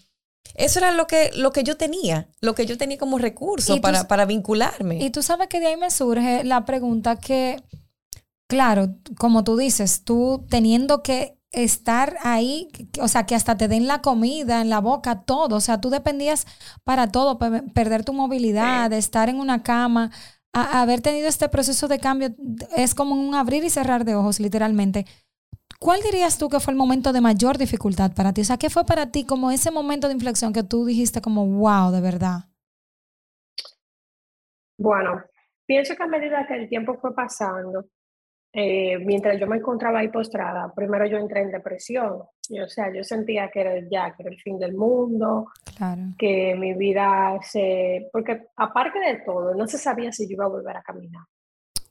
eso 0.55 0.81
era 0.81 0.93
lo 0.93 1.07
que, 1.07 1.31
lo 1.37 1.53
que 1.53 1.63
yo 1.63 1.77
tenía, 1.77 2.29
lo 2.41 2.55
que 2.55 2.67
yo 2.67 2.77
tenía 2.77 2.99
como 2.99 3.19
recurso 3.19 3.81
para, 3.81 4.09
para 4.09 4.25
vincularme. 4.27 5.03
Y 5.03 5.11
tú 5.11 5.23
sabes 5.23 5.49
que 5.49 5.61
de 5.61 5.69
ahí 5.69 5.77
me 5.77 5.91
surge 5.91 6.45
la 6.45 6.65
pregunta 6.65 7.17
que, 7.17 7.63
claro, 8.49 8.97
como 9.17 9.45
tú 9.45 9.57
dices, 9.57 10.03
tú 10.05 10.45
teniendo 10.51 11.03
que 11.03 11.39
estar 11.53 12.17
ahí, 12.23 12.69
o 13.01 13.09
sea, 13.09 13.27
que 13.27 13.35
hasta 13.35 13.57
te 13.57 13.69
den 13.69 13.87
la 13.87 14.01
comida 14.01 14.63
en 14.63 14.71
la 14.71 14.81
boca, 14.81 15.21
todo, 15.23 15.57
o 15.57 15.61
sea, 15.61 15.81
tú 15.81 15.91
dependías 15.91 16.47
para 16.83 17.13
todo, 17.13 17.39
perder 17.39 18.05
tu 18.05 18.15
movilidad, 18.15 18.93
estar 18.93 19.29
en 19.29 19.39
una 19.39 19.63
cama, 19.63 20.11
haber 20.53 21.01
tenido 21.01 21.29
este 21.29 21.49
proceso 21.49 21.89
de 21.89 21.99
cambio 21.99 22.35
es 22.77 22.95
como 22.95 23.15
un 23.15 23.35
abrir 23.35 23.65
y 23.65 23.71
cerrar 23.71 24.05
de 24.05 24.15
ojos, 24.15 24.41
literalmente. 24.41 25.07
¿Cuál 25.81 26.01
dirías 26.03 26.39
tú 26.39 26.49
que 26.49 26.61
fue 26.61 26.73
el 26.73 26.79
momento 26.79 27.13
de 27.13 27.21
mayor 27.21 27.59
dificultad 27.59 28.13
para 28.15 28.33
ti? 28.33 28.43
O 28.43 28.45
sea, 28.45 28.57
¿qué 28.57 28.71
fue 28.71 28.85
para 28.85 29.11
ti 29.11 29.27
como 29.27 29.51
ese 29.51 29.71
momento 29.71 30.07
de 30.07 30.15
inflexión 30.15 30.53
que 30.53 30.63
tú 30.63 30.85
dijiste 30.85 31.21
como, 31.21 31.45
wow, 31.47 31.91
de 31.91 32.01
verdad? 32.01 32.45
Bueno, 34.79 35.23
pienso 35.67 35.97
que 35.97 36.03
a 36.03 36.07
medida 36.07 36.47
que 36.47 36.55
el 36.55 36.69
tiempo 36.69 36.99
fue 37.01 37.15
pasando, 37.15 37.87
eh, 38.55 38.99
mientras 38.99 39.41
yo 39.41 39.47
me 39.47 39.57
encontraba 39.57 40.01
ahí 40.01 40.09
postrada, 40.09 40.73
primero 40.75 41.07
yo 41.07 41.17
entré 41.17 41.41
en 41.41 41.51
depresión. 41.51 42.13
o 42.13 42.69
sea, 42.69 42.93
yo 42.93 43.03
sentía 43.03 43.51
que 43.51 43.61
era 43.61 43.75
ya, 43.91 44.15
que 44.15 44.23
era 44.23 44.31
el 44.31 44.41
fin 44.41 44.59
del 44.59 44.75
mundo, 44.75 45.47
que 46.19 46.55
mi 46.55 46.75
vida 46.75 47.39
se... 47.43 48.11
Porque 48.13 48.49
aparte 48.57 48.99
de 48.99 49.23
todo, 49.25 49.55
no 49.55 49.67
se 49.67 49.79
sabía 49.79 50.13
si 50.13 50.29
yo 50.29 50.35
iba 50.35 50.45
a 50.45 50.49
volver 50.49 50.77
a 50.77 50.83
caminar. 50.83 51.23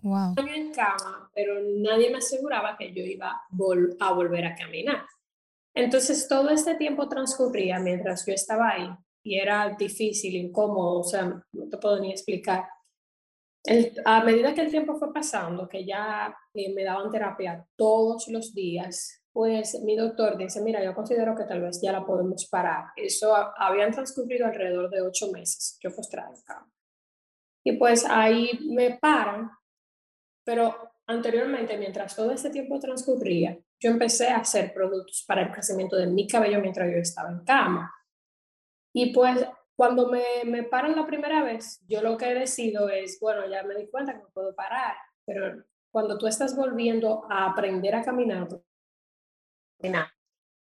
Wow. 0.04 0.34
en 0.38 0.72
cama, 0.72 1.30
pero 1.36 1.54
nadie 1.78 2.10
me 2.10 2.18
aseguraba 2.18 2.76
que 2.76 2.92
yo 2.92 3.04
iba 3.04 3.40
a 4.00 4.14
volver 4.14 4.46
a 4.46 4.56
caminar. 4.56 5.04
Entonces 5.74 6.28
todo 6.28 6.50
este 6.50 6.76
tiempo 6.76 7.08
transcurría 7.08 7.80
mientras 7.80 8.26
yo 8.26 8.34
estaba 8.34 8.70
ahí 8.70 8.90
y 9.24 9.38
era 9.38 9.76
difícil, 9.78 10.36
incómodo, 10.36 11.00
o 11.00 11.04
sea, 11.04 11.26
no 11.26 11.70
te 11.70 11.78
puedo 11.78 12.00
ni 12.00 12.12
explicar 12.12 12.66
a 14.06 14.24
medida 14.24 14.54
que 14.54 14.62
el 14.62 14.72
tiempo 14.72 14.96
fue 14.96 15.14
pasando, 15.14 15.68
que 15.68 15.86
ya 15.86 16.36
eh, 16.54 16.74
me 16.74 16.84
daban 16.84 17.12
terapia 17.12 17.66
todos 17.76 18.28
los 18.28 18.54
días, 18.54 19.22
pues 19.32 19.80
mi 19.84 19.96
doctor 19.96 20.38
dice, 20.38 20.62
mira, 20.62 20.84
yo 20.84 20.94
considero 20.94 21.36
que 21.36 21.46
tal 21.46 21.62
vez 21.62 21.80
ya 21.82 21.92
la 21.92 22.06
podemos 22.06 22.48
parar. 22.50 22.86
Eso 22.96 23.34
habían 23.58 23.92
transcurrido 23.92 24.46
alrededor 24.46 24.90
de 24.90 25.02
ocho 25.02 25.32
meses, 25.32 25.78
yo 25.82 25.90
cama. 26.46 26.70
Y 27.64 27.74
pues 27.74 28.06
ahí 28.06 28.60
me 28.72 28.98
paran, 28.98 29.52
pero 30.44 30.94
anteriormente, 31.06 31.78
mientras 31.78 32.16
todo 32.16 32.32
ese 32.32 32.50
tiempo 32.50 32.80
transcurría, 32.80 33.58
yo 33.80 33.90
empecé 33.90 34.30
a 34.30 34.38
hacer 34.38 34.74
productos 34.74 35.24
para 35.28 35.44
el 35.44 35.52
crecimiento 35.52 35.96
de 35.96 36.08
mi 36.08 36.28
cabello 36.28 36.60
mientras 36.60 36.92
yo 36.92 36.98
estaba 36.98 37.30
en 37.30 37.44
cama. 37.46 37.94
Y 38.94 39.14
pues 39.14 39.46
cuando 39.82 40.10
me, 40.10 40.24
me 40.46 40.62
paran 40.62 40.96
la 40.96 41.08
primera 41.08 41.44
vez, 41.44 41.84
yo 41.88 42.04
lo 42.04 42.16
que 42.16 42.30
he 42.30 42.36
decidido 42.36 42.88
es, 42.88 43.20
bueno, 43.20 43.50
ya 43.50 43.64
me 43.64 43.74
di 43.74 43.90
cuenta 43.90 44.14
que 44.14 44.20
no 44.20 44.30
puedo 44.32 44.54
parar, 44.54 44.96
pero 45.26 45.64
cuando 45.90 46.20
tú 46.20 46.28
estás 46.28 46.56
volviendo 46.56 47.26
a 47.28 47.48
aprender 47.48 47.96
a 47.96 48.04
caminar, 48.04 48.48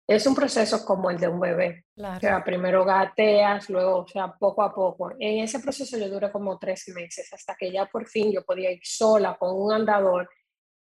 es 0.09 0.27
un 0.27 0.35
proceso 0.35 0.85
como 0.85 1.11
el 1.11 1.19
de 1.19 1.29
un 1.29 1.39
bebé. 1.39 1.85
O 1.97 2.19
sea, 2.19 2.43
primero 2.43 2.85
gateas, 2.85 3.71
luego, 3.71 3.99
o 3.99 4.09
sea, 4.09 4.35
poco 4.37 4.63
a 4.63 4.75
poco. 4.75 5.13
En 5.21 5.45
ese 5.45 5.61
proceso 5.61 5.97
yo 5.97 6.09
duré 6.09 6.33
como 6.33 6.59
tres 6.59 6.89
meses, 6.89 7.33
hasta 7.33 7.55
que 7.55 7.71
ya 7.71 7.87
por 7.87 8.09
fin 8.09 8.33
yo 8.33 8.45
podía 8.45 8.73
ir 8.73 8.81
sola 8.83 9.37
con 9.39 9.55
un 9.55 9.73
andador 9.73 10.29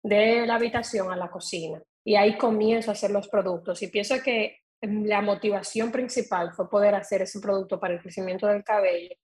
de 0.02 0.44
la 0.44 0.56
habitación 0.56 1.12
a 1.12 1.16
la 1.16 1.30
cocina. 1.30 1.80
Y 2.04 2.16
ahí 2.16 2.36
comienzo 2.36 2.90
a 2.90 2.94
hacer 2.94 3.12
los 3.12 3.28
productos. 3.28 3.80
Y 3.84 3.86
pienso 3.86 4.20
que 4.24 4.63
la 4.86 5.20
motivación 5.22 5.90
principal 5.90 6.52
fue 6.52 6.68
poder 6.68 6.94
hacer 6.94 7.22
ese 7.22 7.40
producto 7.40 7.78
para 7.78 7.94
el 7.94 8.00
crecimiento 8.00 8.46
del 8.46 8.64
cabello, 8.64 9.14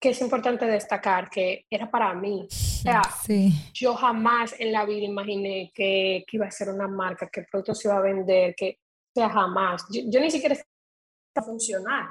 que 0.00 0.10
es 0.10 0.20
importante 0.20 0.66
destacar 0.66 1.28
que 1.28 1.66
era 1.68 1.90
para 1.90 2.14
mí. 2.14 2.46
O 2.46 2.54
sea, 2.82 3.02
yo 3.74 3.94
jamás 3.94 4.54
en 4.58 4.72
la 4.72 4.84
vida 4.84 5.04
imaginé 5.04 5.72
que, 5.74 6.24
que, 6.26 6.36
iba 6.36 6.46
a 6.46 6.50
ser 6.50 6.70
una 6.70 6.86
marca, 6.86 7.28
que 7.28 7.40
el 7.40 7.46
producto 7.46 7.74
se 7.74 7.88
iba 7.88 7.96
a 7.96 8.02
vender, 8.02 8.54
que 8.54 8.78
o 9.14 9.20
sea, 9.20 9.30
jamás. 9.30 9.84
Yo, 9.90 10.20
ni 10.20 10.30
siquiera 10.30 10.56
a 11.34 11.42
funcionar, 11.42 12.08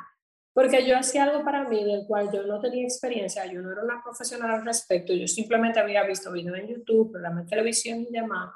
porque 0.54 0.86
yo 0.86 0.98
hacía 0.98 1.26
algo 1.26 1.44
para 1.44 1.68
mí 1.68 1.84
del 1.84 2.06
cual 2.08 2.30
yo 2.32 2.44
no 2.44 2.60
tenía 2.60 2.84
experiencia, 2.84 3.46
yo 3.46 3.62
no 3.62 3.72
era 3.72 3.84
una 3.84 4.02
profesional 4.02 4.52
al 4.52 4.66
respecto, 4.66 5.14
yo 5.14 5.28
simplemente 5.28 5.80
había 5.80 6.04
visto 6.04 6.32
videos 6.32 6.58
en 6.60 6.68
YouTube, 6.68 7.12
programas 7.12 7.46
de 7.46 7.50
televisión 7.50 8.00
y 8.02 8.12
demás. 8.12 8.54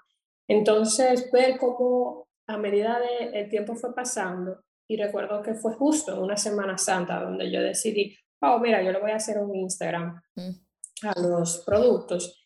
Entonces, 0.47 1.29
ver 1.31 1.57
cómo 1.57 2.27
a 2.51 2.57
medida 2.57 2.99
del 2.99 3.33
el 3.33 3.49
tiempo 3.49 3.75
fue 3.75 3.93
pasando, 3.95 4.61
y 4.89 4.97
recuerdo 4.97 5.41
que 5.41 5.53
fue 5.53 5.73
justo 5.73 6.13
en 6.13 6.21
una 6.21 6.35
Semana 6.35 6.77
Santa 6.77 7.21
donde 7.21 7.49
yo 7.49 7.61
decidí, 7.61 8.15
oh, 8.41 8.59
mira, 8.59 8.81
yo 8.83 8.91
le 8.91 8.99
voy 8.99 9.11
a 9.11 9.15
hacer 9.15 9.37
un 9.39 9.55
Instagram 9.55 10.21
mm. 10.35 11.07
a 11.07 11.19
los 11.21 11.63
productos. 11.65 12.37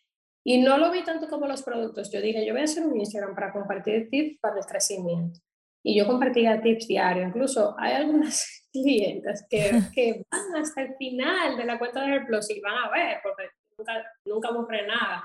Y 0.46 0.62
no 0.62 0.78
lo 0.78 0.92
vi 0.92 1.04
tanto 1.04 1.28
como 1.28 1.48
los 1.48 1.64
productos, 1.64 2.12
yo 2.12 2.22
dije, 2.22 2.46
yo 2.46 2.54
voy 2.54 2.62
a 2.62 2.66
hacer 2.66 2.86
un 2.86 2.96
Instagram 3.00 3.34
para 3.34 3.52
compartir 3.52 4.10
tips 4.12 4.40
para 4.40 4.60
el 4.60 4.66
crecimiento 4.66 5.40
y 5.86 5.96
yo 5.96 6.08
compartía 6.08 6.62
tips 6.62 6.88
diarios. 6.88 7.28
Incluso 7.28 7.76
hay 7.78 7.94
algunas 7.94 8.68
clientes 8.72 9.46
que, 9.50 9.72
que 9.94 10.26
van 10.32 10.62
hasta 10.62 10.82
el 10.82 10.96
final 10.98 11.56
de 11.58 11.66
la 11.66 11.78
cuenta 11.78 12.02
de 12.02 12.22
Plus 12.22 12.50
y 12.50 12.60
van 12.60 12.76
a 12.76 12.90
ver, 12.90 13.20
porque 13.22 13.50
nunca, 13.78 14.04
nunca 14.26 14.52
mostré 14.52 14.88
nada, 14.88 15.24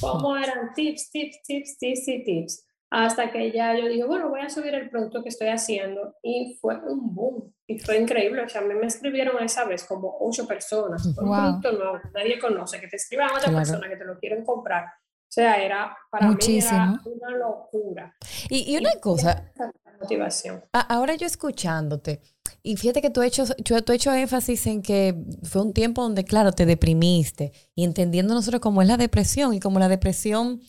cómo 0.00 0.36
eran 0.36 0.72
tips, 0.74 1.10
tips, 1.10 1.42
tips, 1.42 1.78
tips 1.78 2.08
y 2.08 2.24
tips. 2.24 2.67
Hasta 2.90 3.30
que 3.30 3.52
ya 3.52 3.76
yo 3.76 3.86
dije, 3.86 4.04
bueno, 4.04 4.30
voy 4.30 4.40
a 4.40 4.48
subir 4.48 4.74
el 4.74 4.88
producto 4.88 5.22
que 5.22 5.28
estoy 5.28 5.48
haciendo 5.48 6.14
y 6.22 6.56
fue 6.60 6.76
un 6.76 7.14
boom. 7.14 7.54
Y 7.66 7.78
fue 7.78 7.98
increíble. 7.98 8.42
O 8.42 8.48
sea, 8.48 8.62
a 8.62 8.64
mí 8.64 8.74
me 8.74 8.86
escribieron 8.86 9.42
esa 9.42 9.64
vez 9.64 9.84
como 9.84 10.16
ocho 10.20 10.46
personas. 10.46 11.04
Un 11.04 11.14
producto 11.14 11.72
nuevo, 11.72 11.98
nadie 12.14 12.38
conoce, 12.38 12.80
que 12.80 12.88
te 12.88 12.96
escriban 12.96 13.28
ocho 13.36 13.52
personas 13.52 13.90
que 13.90 13.96
te 13.96 14.04
lo 14.04 14.18
quieren 14.18 14.44
comprar. 14.44 14.84
O 14.84 15.30
sea, 15.30 15.62
era 15.62 15.94
para 16.10 16.28
mí 16.30 16.36
era 16.58 16.98
una 17.04 17.30
locura. 17.36 18.16
Y, 18.48 18.72
y 18.72 18.78
una 18.78 18.92
cosa, 18.98 19.52
motivación. 20.00 20.64
Ahora 20.72 21.16
yo 21.16 21.26
escuchándote, 21.26 22.22
y 22.62 22.76
fíjate 22.76 23.02
que 23.02 23.10
tú 23.10 23.20
has, 23.20 23.26
hecho, 23.26 23.44
tú, 23.54 23.92
hecho 23.92 24.12
énfasis 24.12 24.66
en 24.66 24.82
que 24.82 25.14
fue 25.42 25.62
un 25.62 25.72
tiempo 25.72 26.02
donde, 26.02 26.24
claro, 26.24 26.52
te 26.52 26.66
deprimiste 26.66 27.52
y 27.74 27.84
entendiendo 27.84 28.34
nosotros 28.34 28.60
cómo 28.60 28.82
es 28.82 28.88
la 28.88 28.96
depresión 28.96 29.54
y 29.54 29.60
cómo 29.60 29.78
la 29.78 29.88
depresión, 29.88 30.62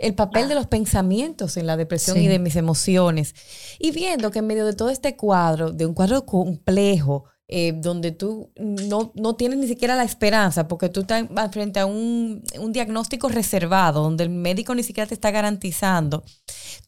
el 0.00 0.14
papel 0.14 0.48
de 0.48 0.54
los 0.54 0.66
pensamientos 0.66 1.56
en 1.56 1.66
la 1.66 1.76
depresión 1.76 2.18
y 2.18 2.26
de 2.26 2.38
mis 2.38 2.56
emociones. 2.56 3.34
Y 3.78 3.92
viendo 3.92 4.30
que 4.30 4.40
en 4.40 4.46
medio 4.46 4.66
de 4.66 4.72
todo 4.72 4.90
este 4.90 5.16
cuadro, 5.16 5.72
de 5.72 5.86
un 5.86 5.94
cuadro 5.94 6.24
complejo, 6.24 7.24
eh, 7.46 7.72
donde 7.76 8.12
tú 8.12 8.50
no, 8.56 9.12
no, 9.14 9.36
tienes 9.36 9.58
ni 9.58 9.68
siquiera 9.68 9.96
la 9.96 10.04
esperanza, 10.04 10.68
porque 10.68 10.88
tú 10.88 11.00
estás 11.00 11.26
frente 11.52 11.80
a 11.80 11.86
un, 11.86 12.42
un 12.58 12.72
diagnóstico 12.72 13.28
reservado, 13.28 14.02
donde 14.02 14.24
el 14.24 14.30
médico 14.30 14.74
ni 14.74 14.82
siquiera 14.82 15.06
te 15.06 15.14
está 15.14 15.30
garantizando, 15.30 16.24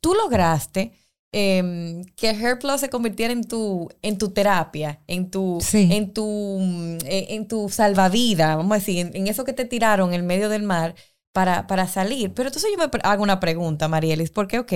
tú 0.00 0.14
lograste 0.14 0.92
Em, 1.34 2.04
que 2.14 2.28
Hair 2.28 2.58
Plus 2.58 2.78
se 2.78 2.90
convirtiera 2.90 3.32
en 3.32 3.42
tu, 3.42 3.88
en 4.02 4.18
tu 4.18 4.32
terapia, 4.32 5.00
en 5.06 5.30
tu, 5.30 5.60
en 5.72 6.12
tu, 6.12 6.58
en, 7.06 7.48
tu 7.48 7.70
salvavidas, 7.70 8.54
vamos 8.58 8.72
a 8.72 8.78
decir, 8.78 9.10
en, 9.14 9.26
eso 9.26 9.42
que 9.46 9.54
te 9.54 9.64
tiraron 9.64 10.12
en 10.12 10.26
medio 10.26 10.50
del 10.50 10.62
mar 10.62 10.94
para, 11.32 11.66
para 11.66 11.86
salir. 11.86 12.32
Pero 12.34 12.48
entonces 12.48 12.70
yo 12.70 12.78
me 12.78 12.90
hago 13.02 13.22
una 13.22 13.40
pregunta, 13.40 13.88
Marielis, 13.88 14.30
porque, 14.30 14.58
ok, 14.58 14.72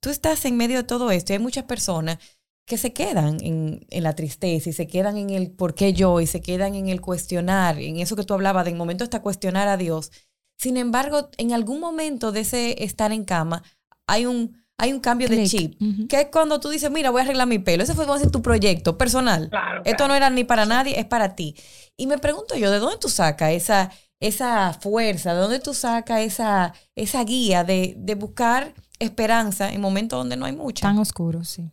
tú 0.00 0.10
estás 0.10 0.44
en 0.44 0.56
medio 0.56 0.78
de 0.78 0.84
todo 0.84 1.10
esto 1.10 1.32
y 1.32 1.36
hay 1.36 1.42
muchas 1.42 1.64
personas 1.64 2.18
que 2.66 2.78
se 2.78 2.92
quedan 2.92 3.38
en, 3.40 3.86
en, 3.90 4.02
la 4.02 4.14
tristeza 4.14 4.70
y 4.70 4.72
se 4.72 4.86
quedan 4.86 5.16
en 5.16 5.30
el 5.30 5.50
por 5.50 5.74
qué 5.74 5.92
yo 5.92 6.20
y 6.20 6.26
se 6.26 6.40
quedan 6.40 6.74
en 6.74 6.88
el 6.88 7.00
cuestionar, 7.00 7.78
en 7.78 7.98
eso 7.98 8.14
que 8.14 8.22
tú 8.22 8.34
hablabas, 8.34 8.64
de 8.64 8.74
momento 8.74 9.02
hasta 9.02 9.22
cuestionar 9.22 9.66
a 9.66 9.76
Dios. 9.76 10.12
Sin 10.56 10.76
embargo, 10.76 11.30
en 11.36 11.52
algún 11.52 11.80
momento 11.80 12.32
de 12.32 12.40
ese 12.40 12.84
estar 12.84 13.12
en 13.12 13.24
cama, 13.24 13.62
hay 14.06 14.26
un 14.26 14.60
hay 14.80 14.94
un 14.94 15.00
cambio 15.00 15.28
de 15.28 15.44
chip, 15.44 15.78
que 16.08 16.22
es 16.22 16.28
cuando 16.32 16.58
tú 16.58 16.70
dices, 16.70 16.90
mira, 16.90 17.10
voy 17.10 17.20
a 17.20 17.24
arreglar 17.24 17.46
mi 17.46 17.58
pelo. 17.58 17.82
Ese 17.82 17.94
fue 17.94 18.06
tu 18.32 18.40
proyecto 18.40 18.96
personal. 18.96 19.50
Esto 19.84 20.08
no 20.08 20.14
era 20.14 20.30
ni 20.30 20.44
para 20.44 20.64
nadie, 20.64 20.98
es 20.98 21.04
para 21.04 21.34
ti. 21.34 21.54
Y 21.98 22.06
me 22.06 22.16
pregunto 22.16 22.56
yo, 22.56 22.70
¿de 22.70 22.78
dónde 22.78 22.96
tú 22.98 23.10
sacas 23.10 23.52
esa, 23.52 23.90
esa 24.20 24.72
fuerza? 24.74 25.34
¿De 25.34 25.40
dónde 25.40 25.60
tú 25.60 25.74
sacas 25.74 26.20
esa, 26.20 26.74
esa 26.94 27.24
guía 27.24 27.64
de, 27.64 27.94
de 27.96 28.14
buscar 28.14 28.74
esperanza 28.98 29.72
en 29.72 29.80
momentos 29.80 30.18
donde 30.18 30.36
no 30.36 30.46
hay 30.46 30.54
mucha? 30.54 30.86
Tan 30.86 30.98
oscuro, 30.98 31.42
sí. 31.42 31.70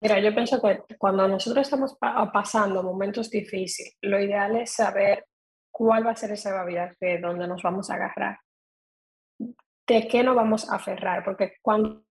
Mira, 0.00 0.20
yo 0.20 0.34
pienso 0.34 0.60
que 0.60 0.96
cuando 0.98 1.28
nosotros 1.28 1.62
estamos 1.62 1.96
pasando 2.00 2.82
momentos 2.82 3.30
difíciles, 3.30 3.96
lo 4.02 4.20
ideal 4.20 4.56
es 4.56 4.72
saber 4.72 5.26
cuál 5.70 6.06
va 6.06 6.10
a 6.10 6.16
ser 6.16 6.32
esa 6.32 6.64
vida 6.64 6.94
de 7.00 7.18
donde 7.20 7.46
nos 7.46 7.62
vamos 7.62 7.90
a 7.90 7.94
agarrar 7.94 8.38
de 9.86 10.08
qué 10.08 10.22
nos 10.22 10.34
vamos 10.34 10.70
a 10.70 10.76
aferrar, 10.76 11.24
porque 11.24 11.56
cuando 11.60 12.04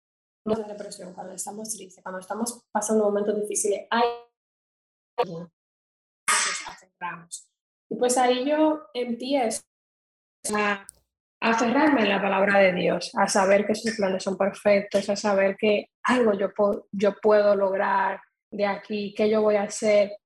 estamos 0.45 0.59
en 0.59 0.77
depresión, 0.77 1.13
cuando 1.13 1.33
estamos 1.33 1.73
tristes, 1.73 2.03
cuando 2.03 2.19
estamos 2.19 2.65
pasando 2.71 3.05
momentos 3.05 3.35
difíciles, 3.35 3.87
hay 3.89 4.03
nos 5.25 6.67
aferramos. 6.67 7.52
Y 7.89 7.95
pues 7.95 8.17
ahí 8.17 8.45
yo 8.45 8.83
empiezo 8.93 9.61
a 10.55 10.85
aferrarme 11.41 12.01
en 12.01 12.09
la 12.09 12.21
palabra 12.21 12.59
de 12.59 12.73
Dios, 12.73 13.11
a 13.15 13.27
saber 13.27 13.65
que 13.65 13.75
sus 13.75 13.95
planes 13.95 14.23
son 14.23 14.37
perfectos, 14.37 15.09
a 15.09 15.15
saber 15.15 15.57
que 15.57 15.89
algo 16.03 16.33
yo, 16.33 16.49
yo 16.91 17.15
puedo 17.21 17.55
lograr 17.55 18.21
de 18.51 18.65
aquí, 18.65 19.13
qué 19.15 19.29
yo 19.29 19.41
voy 19.41 19.55
a 19.55 19.63
hacer 19.63 20.17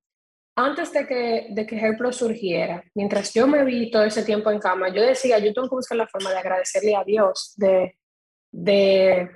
antes 0.57 0.91
de 0.91 1.05
que, 1.05 1.47
de 1.51 1.67
que 1.67 1.93
Pro 1.95 2.11
surgiera, 2.11 2.83
mientras 2.95 3.31
yo 3.31 3.47
me 3.47 3.63
vi 3.63 3.91
todo 3.91 4.03
ese 4.03 4.23
tiempo 4.23 4.49
en 4.49 4.59
cama, 4.59 4.89
yo 4.89 5.03
decía, 5.03 5.37
yo 5.37 5.53
tengo 5.53 5.69
que 5.69 5.75
buscar 5.75 5.97
la 5.99 6.07
forma 6.07 6.31
de 6.31 6.39
agradecerle 6.39 6.95
a 6.95 7.03
Dios, 7.03 7.53
de, 7.57 7.95
de, 8.51 9.29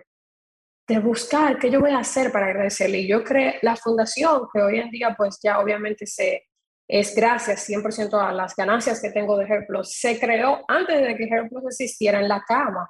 de 0.88 1.00
buscar 1.00 1.60
qué 1.60 1.70
yo 1.70 1.80
voy 1.80 1.92
a 1.92 2.00
hacer 2.00 2.32
para 2.32 2.48
agradecerle. 2.48 3.02
Y 3.02 3.08
yo 3.08 3.24
creé 3.24 3.60
la 3.62 3.76
fundación, 3.76 4.48
que 4.52 4.64
hoy 4.64 4.80
en 4.80 4.90
día 4.90 5.14
pues 5.16 5.38
ya 5.44 5.60
obviamente 5.60 6.08
se, 6.08 6.48
es 6.92 7.16
gracias 7.16 7.70
100% 7.70 8.22
a 8.22 8.34
las 8.34 8.54
ganancias 8.54 9.02
que 9.02 9.12
tengo 9.12 9.38
de 9.38 9.48
Plus, 9.66 9.94
se 9.94 10.20
creó 10.20 10.66
antes 10.68 11.02
de 11.02 11.16
que 11.16 11.28
Plus 11.50 11.64
existiera 11.66 12.20
en 12.20 12.28
la 12.28 12.44
cama 12.46 12.90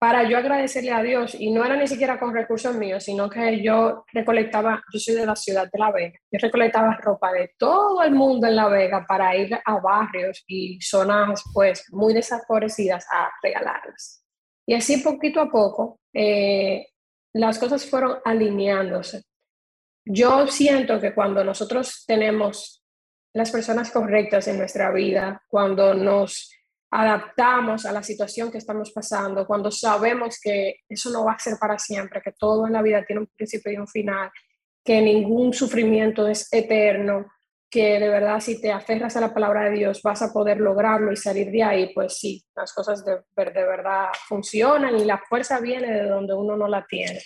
para 0.00 0.26
yo 0.26 0.38
agradecerle 0.38 0.92
a 0.92 1.02
Dios, 1.02 1.36
y 1.38 1.50
no 1.50 1.62
era 1.62 1.76
ni 1.76 1.86
siquiera 1.86 2.18
con 2.18 2.34
recursos 2.34 2.74
míos, 2.74 3.04
sino 3.04 3.28
que 3.28 3.62
yo 3.62 4.06
recolectaba, 4.14 4.82
yo 4.90 4.98
soy 4.98 5.14
de 5.14 5.26
la 5.26 5.36
ciudad 5.36 5.70
de 5.70 5.78
La 5.78 5.92
Vega, 5.92 6.18
yo 6.32 6.38
recolectaba 6.40 6.96
ropa 6.96 7.30
de 7.32 7.52
todo 7.58 8.02
el 8.02 8.12
mundo 8.12 8.46
en 8.46 8.56
La 8.56 8.68
Vega 8.68 9.04
para 9.06 9.36
ir 9.36 9.54
a 9.62 9.78
barrios 9.78 10.42
y 10.46 10.80
zonas 10.80 11.44
pues 11.52 11.84
muy 11.92 12.14
desafavorecidas 12.14 13.06
a 13.12 13.30
regalarlas. 13.42 14.24
Y 14.66 14.72
así 14.72 14.96
poquito 15.02 15.42
a 15.42 15.50
poco 15.50 16.00
eh, 16.14 16.86
las 17.34 17.58
cosas 17.58 17.84
fueron 17.84 18.20
alineándose. 18.24 19.22
Yo 20.06 20.46
siento 20.46 20.98
que 20.98 21.14
cuando 21.14 21.44
nosotros 21.44 22.04
tenemos 22.06 22.79
las 23.32 23.50
personas 23.50 23.90
correctas 23.90 24.48
en 24.48 24.58
nuestra 24.58 24.90
vida, 24.90 25.42
cuando 25.48 25.94
nos 25.94 26.50
adaptamos 26.90 27.86
a 27.86 27.92
la 27.92 28.02
situación 28.02 28.50
que 28.50 28.58
estamos 28.58 28.90
pasando, 28.90 29.46
cuando 29.46 29.70
sabemos 29.70 30.40
que 30.42 30.80
eso 30.88 31.10
no 31.10 31.24
va 31.24 31.32
a 31.32 31.38
ser 31.38 31.54
para 31.60 31.78
siempre, 31.78 32.20
que 32.20 32.32
todo 32.32 32.66
en 32.66 32.72
la 32.72 32.82
vida 32.82 33.04
tiene 33.04 33.20
un 33.20 33.28
principio 33.28 33.72
y 33.72 33.76
un 33.76 33.86
final, 33.86 34.30
que 34.84 35.00
ningún 35.00 35.52
sufrimiento 35.52 36.26
es 36.26 36.52
eterno, 36.52 37.26
que 37.70 38.00
de 38.00 38.08
verdad 38.08 38.40
si 38.40 38.60
te 38.60 38.72
aferras 38.72 39.16
a 39.16 39.20
la 39.20 39.32
palabra 39.32 39.64
de 39.64 39.76
Dios 39.76 40.02
vas 40.02 40.22
a 40.22 40.32
poder 40.32 40.58
lograrlo 40.58 41.12
y 41.12 41.16
salir 41.16 41.52
de 41.52 41.62
ahí, 41.62 41.94
pues 41.94 42.18
sí, 42.18 42.44
las 42.56 42.72
cosas 42.72 43.04
de, 43.04 43.20
de 43.36 43.64
verdad 43.64 44.08
funcionan 44.26 44.98
y 44.98 45.04
la 45.04 45.18
fuerza 45.18 45.60
viene 45.60 45.92
de 45.92 46.08
donde 46.08 46.34
uno 46.34 46.56
no 46.56 46.66
la 46.66 46.84
tiene. 46.88 47.20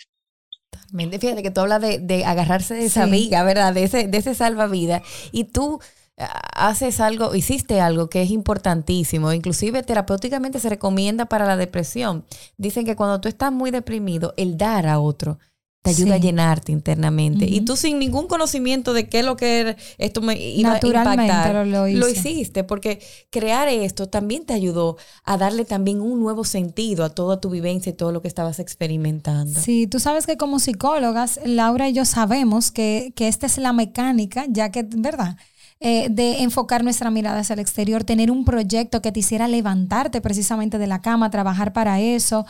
Fíjate 0.93 1.43
que 1.43 1.51
tú 1.51 1.61
hablas 1.61 1.81
de, 1.81 1.99
de 1.99 2.25
agarrarse 2.25 2.75
de 2.75 2.87
esa 2.87 3.03
amiga, 3.05 3.43
¿verdad? 3.45 3.75
De 3.75 3.85
ese, 3.85 4.09
de 4.09 4.19
ese 4.19 4.35
salvavidas. 4.35 5.03
Y 5.33 5.45
tú 5.45 5.81
haces 6.17 7.01
algo, 7.01 7.35
hiciste 7.35 7.81
algo 7.81 8.09
que 8.09 8.23
es 8.23 8.31
importantísimo, 8.31 9.33
inclusive 9.33 9.83
terapéuticamente 9.83 10.61
se 10.61 10.69
recomienda 10.69 11.27
para 11.27 11.47
la 11.47 11.57
depresión. 11.57 12.25
Dicen 12.57 12.85
que 12.85 12.97
cuando 12.97 13.21
tú 13.21 13.29
estás 13.29 13.53
muy 13.53 13.71
deprimido, 13.71 14.33
el 14.37 14.57
dar 14.57 14.87
a 14.87 15.01
otro 15.01 15.39
te 15.85 15.91
ayuda 15.91 16.15
a 16.15 16.19
llenarte 16.19 16.73
internamente. 16.73 17.45
Y 17.45 17.61
tú 17.61 17.77
sin 17.77 17.99
ningún 17.99 18.27
conocimiento 18.27 18.95
de 18.95 19.07
qué 19.07 19.19
es 19.19 19.25
lo 19.27 19.37
que 19.37 19.77
esto 19.99 20.23
me 20.23 20.35
iba 20.35 20.73
a 20.73 20.81
impactar, 20.83 21.67
lo, 21.67 21.87
lo, 21.87 22.09
hiciste, 22.09 22.65
porque 22.65 23.03
crear 23.29 23.69
esto 23.69 24.09
también 24.09 24.47
te 24.47 24.55
ayudó 24.55 24.97
a 25.25 25.37
darle 25.37 25.67
también 25.67 26.01
un 26.01 26.21
nuevo 26.21 26.45
sentido 26.45 27.05
a 27.05 27.11
toda 27.11 27.39
tu 27.39 27.51
vivencia 27.51 27.91
y 27.91 27.93
todo 27.93 28.13
lo 28.13 28.23
que 28.23 28.29
estabas 28.29 28.61
experimentando. 28.61 29.61
Sí, 29.61 29.87
tú 29.87 30.01
sabes 30.01 30.25
que 30.25 30.39
como 30.39 30.59
psicólogas, 30.59 31.39
Laura 31.45 31.91
y 31.91 31.93
yo 31.93 32.07
sabemos 32.07 32.71
que, 32.71 33.13
que 33.15 33.29
esta 33.29 33.45
es 33.45 33.59
la 33.59 33.75
mecánica, 33.75 34.47
ya 34.49 34.71
que, 34.71 34.87
¿verdad? 34.89 35.37
Eh, 35.81 36.09
de 36.11 36.43
enfocar 36.43 36.83
nuestra 36.83 37.11
mirada 37.11 37.41
hacia 37.41 37.53
el 37.53 37.61
exterior, 37.61 38.05
tener 38.05 38.31
un 38.31 38.47
proyecto 38.47 39.03
que 39.03 39.13
te 39.13 39.21
hiciera 39.21 39.49
levantarte 39.49 40.23
precisamente 40.23 40.79
de 40.79 40.87
la 40.87 41.03
cama, 41.03 41.31
trabajar 41.31 41.75
para 41.75 42.01
eso. 42.01 42.47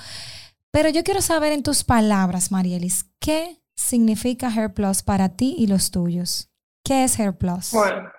Pero 0.74 0.88
yo 0.88 1.04
quiero 1.04 1.20
saber 1.20 1.52
en 1.52 1.62
tus 1.62 1.84
palabras, 1.84 2.50
Marielis, 2.50 3.08
¿qué 3.20 3.62
significa 3.76 4.48
Hair 4.48 4.74
Plus 4.74 5.04
para 5.04 5.36
ti 5.36 5.54
y 5.56 5.68
los 5.68 5.92
tuyos? 5.92 6.50
¿Qué 6.84 7.04
es 7.04 7.16
Hair 7.16 7.38
Plus? 7.38 7.70
Bueno, 7.70 8.10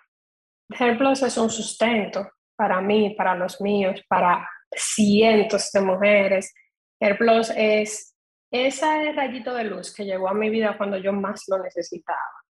Hair 0.79 0.97
Plus 0.97 1.21
es 1.23 1.37
un 1.37 1.49
sustento 1.49 2.29
para 2.55 2.79
mí, 2.79 3.13
para 3.17 3.35
los 3.35 3.59
míos, 3.59 4.01
para 4.07 4.49
cientos 4.73 5.69
de 5.73 5.81
mujeres. 5.81 6.53
Hair 7.01 7.17
Plus 7.17 7.51
es 7.57 8.15
ese 8.49 9.11
rayito 9.11 9.53
de 9.53 9.65
luz 9.65 9.93
que 9.93 10.05
llegó 10.05 10.29
a 10.29 10.33
mi 10.33 10.49
vida 10.49 10.77
cuando 10.77 10.95
yo 10.95 11.11
más 11.11 11.43
lo 11.49 11.61
necesitaba. 11.61 12.44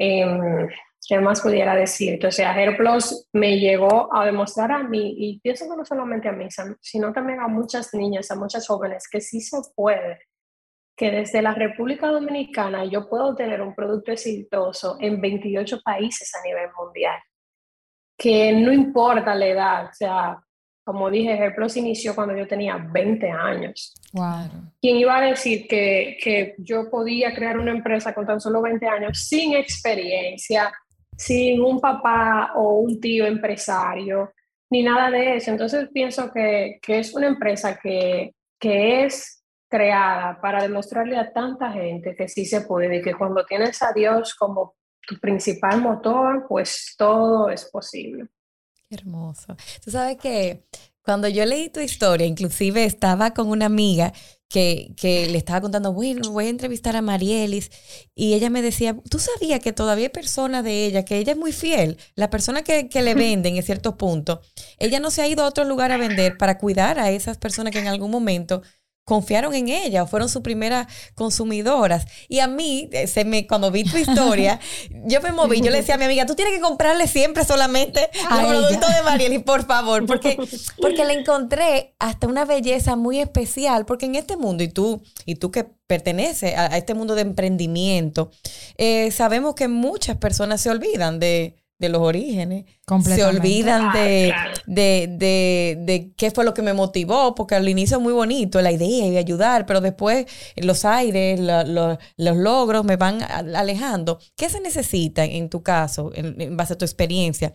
Eh, 0.00 0.68
¿Qué 1.08 1.18
más 1.20 1.40
pudiera 1.40 1.74
decir? 1.74 2.20
Sea, 2.30 2.52
Hair 2.54 2.76
Plus 2.76 3.28
me 3.32 3.58
llegó 3.58 4.14
a 4.14 4.26
demostrar 4.26 4.70
a 4.72 4.82
mí, 4.82 5.14
y 5.16 5.40
pienso 5.40 5.64
no 5.74 5.82
solamente 5.82 6.28
a 6.28 6.32
mí, 6.32 6.46
sino 6.82 7.12
también 7.14 7.40
a 7.40 7.48
muchas 7.48 7.94
niñas, 7.94 8.30
a 8.30 8.36
muchas 8.36 8.66
jóvenes, 8.66 9.08
que 9.10 9.22
sí 9.22 9.40
se 9.40 9.56
puede, 9.74 10.20
que 10.94 11.10
desde 11.10 11.40
la 11.40 11.54
República 11.54 12.08
Dominicana 12.08 12.84
yo 12.84 13.08
puedo 13.08 13.34
tener 13.34 13.62
un 13.62 13.74
producto 13.74 14.12
exitoso 14.12 14.98
en 15.00 15.18
28 15.18 15.80
países 15.82 16.30
a 16.34 16.42
nivel 16.42 16.68
mundial, 16.78 17.18
que 18.18 18.52
no 18.52 18.70
importa 18.70 19.34
la 19.34 19.46
edad, 19.46 19.84
o 19.86 19.94
sea, 19.94 20.38
como 20.88 21.10
dije, 21.10 21.50
Plus 21.54 21.76
inició 21.76 22.14
cuando 22.14 22.34
yo 22.34 22.48
tenía 22.48 22.78
20 22.78 23.30
años. 23.30 23.92
Wow. 24.14 24.70
¿Quién 24.80 24.96
iba 24.96 25.18
a 25.18 25.20
decir 25.20 25.68
que, 25.68 26.16
que, 26.18 26.54
yo 26.56 26.88
podía 26.88 27.34
crear 27.34 27.58
una 27.58 27.72
empresa 27.72 28.14
con 28.14 28.24
tan 28.26 28.40
solo 28.40 28.62
20 28.62 28.86
años 28.86 29.26
sin 29.28 29.54
experiencia, 29.54 30.72
sin 31.14 31.60
un 31.60 31.78
papá 31.78 32.52
o 32.54 32.78
un 32.78 32.98
tío 33.02 33.26
empresario, 33.26 34.32
ni 34.70 34.82
nada 34.82 35.10
de 35.10 35.36
eso? 35.36 35.50
Entonces 35.50 35.90
pienso 35.92 36.32
que, 36.32 36.78
que 36.80 37.00
es 37.00 37.12
una 37.12 37.26
empresa 37.26 37.78
que, 37.78 38.34
que 38.58 39.04
es 39.04 39.44
creada 39.68 40.40
para 40.40 40.62
demostrarle 40.62 41.18
a 41.18 41.30
tanta 41.34 41.70
gente 41.70 42.16
que 42.16 42.28
sí 42.28 42.46
se 42.46 42.62
puede 42.62 42.96
y 42.96 43.02
que 43.02 43.12
cuando 43.12 43.44
tienes 43.44 43.82
a 43.82 43.92
Dios 43.92 44.34
como 44.34 44.74
tu 45.06 45.18
principal 45.20 45.82
motor, 45.82 46.46
pues 46.48 46.94
todo 46.96 47.50
es 47.50 47.70
posible 47.70 48.30
hermoso. 48.90 49.56
Tú 49.84 49.90
sabes 49.90 50.16
que 50.16 50.64
cuando 51.02 51.28
yo 51.28 51.44
leí 51.46 51.70
tu 51.70 51.80
historia, 51.80 52.26
inclusive 52.26 52.84
estaba 52.84 53.32
con 53.32 53.48
una 53.48 53.66
amiga 53.66 54.12
que, 54.48 54.94
que, 54.96 55.26
le 55.28 55.38
estaba 55.38 55.60
contando, 55.60 55.92
bueno, 55.92 56.30
voy 56.32 56.46
a 56.46 56.48
entrevistar 56.50 56.96
a 56.96 57.02
Marielis, 57.02 57.70
y 58.14 58.34
ella 58.34 58.48
me 58.48 58.62
decía, 58.62 58.96
tú 59.10 59.18
sabías 59.18 59.60
que 59.60 59.72
todavía 59.72 60.06
hay 60.06 60.12
personas 60.12 60.64
de 60.64 60.86
ella, 60.86 61.04
que 61.04 61.18
ella 61.18 61.32
es 61.32 61.38
muy 61.38 61.52
fiel, 61.52 61.98
la 62.14 62.30
persona 62.30 62.62
que, 62.62 62.88
que 62.88 63.02
le 63.02 63.14
venden 63.14 63.56
en 63.56 63.62
ciertos 63.62 63.94
puntos, 63.94 64.40
ella 64.78 65.00
no 65.00 65.10
se 65.10 65.20
ha 65.22 65.28
ido 65.28 65.44
a 65.44 65.48
otro 65.48 65.64
lugar 65.64 65.92
a 65.92 65.98
vender 65.98 66.38
para 66.38 66.56
cuidar 66.56 66.98
a 66.98 67.10
esas 67.10 67.36
personas 67.36 67.72
que 67.72 67.80
en 67.80 67.88
algún 67.88 68.10
momento 68.10 68.62
confiaron 69.08 69.54
en 69.54 69.68
ella 69.70 70.02
o 70.02 70.06
fueron 70.06 70.28
sus 70.28 70.42
primeras 70.42 70.86
consumidoras. 71.14 72.04
Y 72.28 72.40
a 72.40 72.46
mí, 72.46 72.90
eh, 72.92 73.06
se 73.06 73.24
me, 73.24 73.46
cuando 73.46 73.70
vi 73.70 73.82
tu 73.82 73.96
historia, 73.96 74.60
yo 75.06 75.22
me 75.22 75.32
moví, 75.32 75.62
yo 75.62 75.70
le 75.70 75.78
decía 75.78 75.94
a 75.94 75.98
mi 75.98 76.04
amiga, 76.04 76.26
tú 76.26 76.34
tienes 76.34 76.54
que 76.54 76.60
comprarle 76.60 77.08
siempre 77.08 77.44
solamente 77.46 78.10
los 78.30 78.44
productos 78.44 78.94
de 78.94 79.02
Marieli, 79.02 79.38
por 79.38 79.66
favor, 79.66 80.04
porque, 80.04 80.36
porque 80.80 81.06
le 81.06 81.14
encontré 81.14 81.94
hasta 81.98 82.26
una 82.26 82.44
belleza 82.44 82.96
muy 82.96 83.18
especial, 83.18 83.86
porque 83.86 84.04
en 84.04 84.14
este 84.14 84.36
mundo, 84.36 84.62
y 84.62 84.68
tú, 84.68 85.02
y 85.24 85.36
tú 85.36 85.50
que 85.50 85.64
perteneces 85.64 86.54
a, 86.54 86.76
este 86.76 86.92
mundo 86.92 87.14
de 87.14 87.22
emprendimiento, 87.22 88.30
eh, 88.76 89.10
sabemos 89.10 89.54
que 89.54 89.68
muchas 89.68 90.18
personas 90.18 90.60
se 90.60 90.68
olvidan 90.68 91.18
de 91.18 91.56
de 91.78 91.88
los 91.88 92.02
orígenes. 92.02 92.64
Se 93.02 93.24
olvidan 93.24 93.92
de, 93.92 94.34
de, 94.66 96.12
qué 96.16 96.30
fue 96.30 96.44
lo 96.44 96.52
que 96.52 96.62
me 96.62 96.72
motivó, 96.72 97.34
porque 97.34 97.54
al 97.54 97.68
inicio 97.68 97.98
es 97.98 98.02
muy 98.02 98.12
bonito 98.12 98.60
la 98.60 98.72
idea 98.72 99.06
y 99.06 99.16
ayudar, 99.16 99.64
pero 99.66 99.80
después 99.80 100.26
los 100.56 100.84
aires, 100.84 101.40
los 101.40 102.36
logros 102.36 102.84
me 102.84 102.96
van 102.96 103.22
alejando. 103.22 104.18
¿Qué 104.36 104.48
se 104.48 104.60
necesita 104.60 105.24
en 105.24 105.48
tu 105.48 105.62
caso, 105.62 106.10
en, 106.14 106.56
base 106.56 106.74
a 106.74 106.78
tu 106.78 106.84
experiencia, 106.84 107.52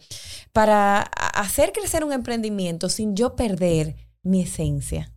para 0.53 1.01
hacer 1.01 1.71
crecer 1.71 2.03
un 2.03 2.13
emprendimiento 2.13 2.89
sin 2.89 3.15
yo 3.15 3.35
perder 3.35 3.95
mi 4.23 4.43
esencia? 4.43 5.09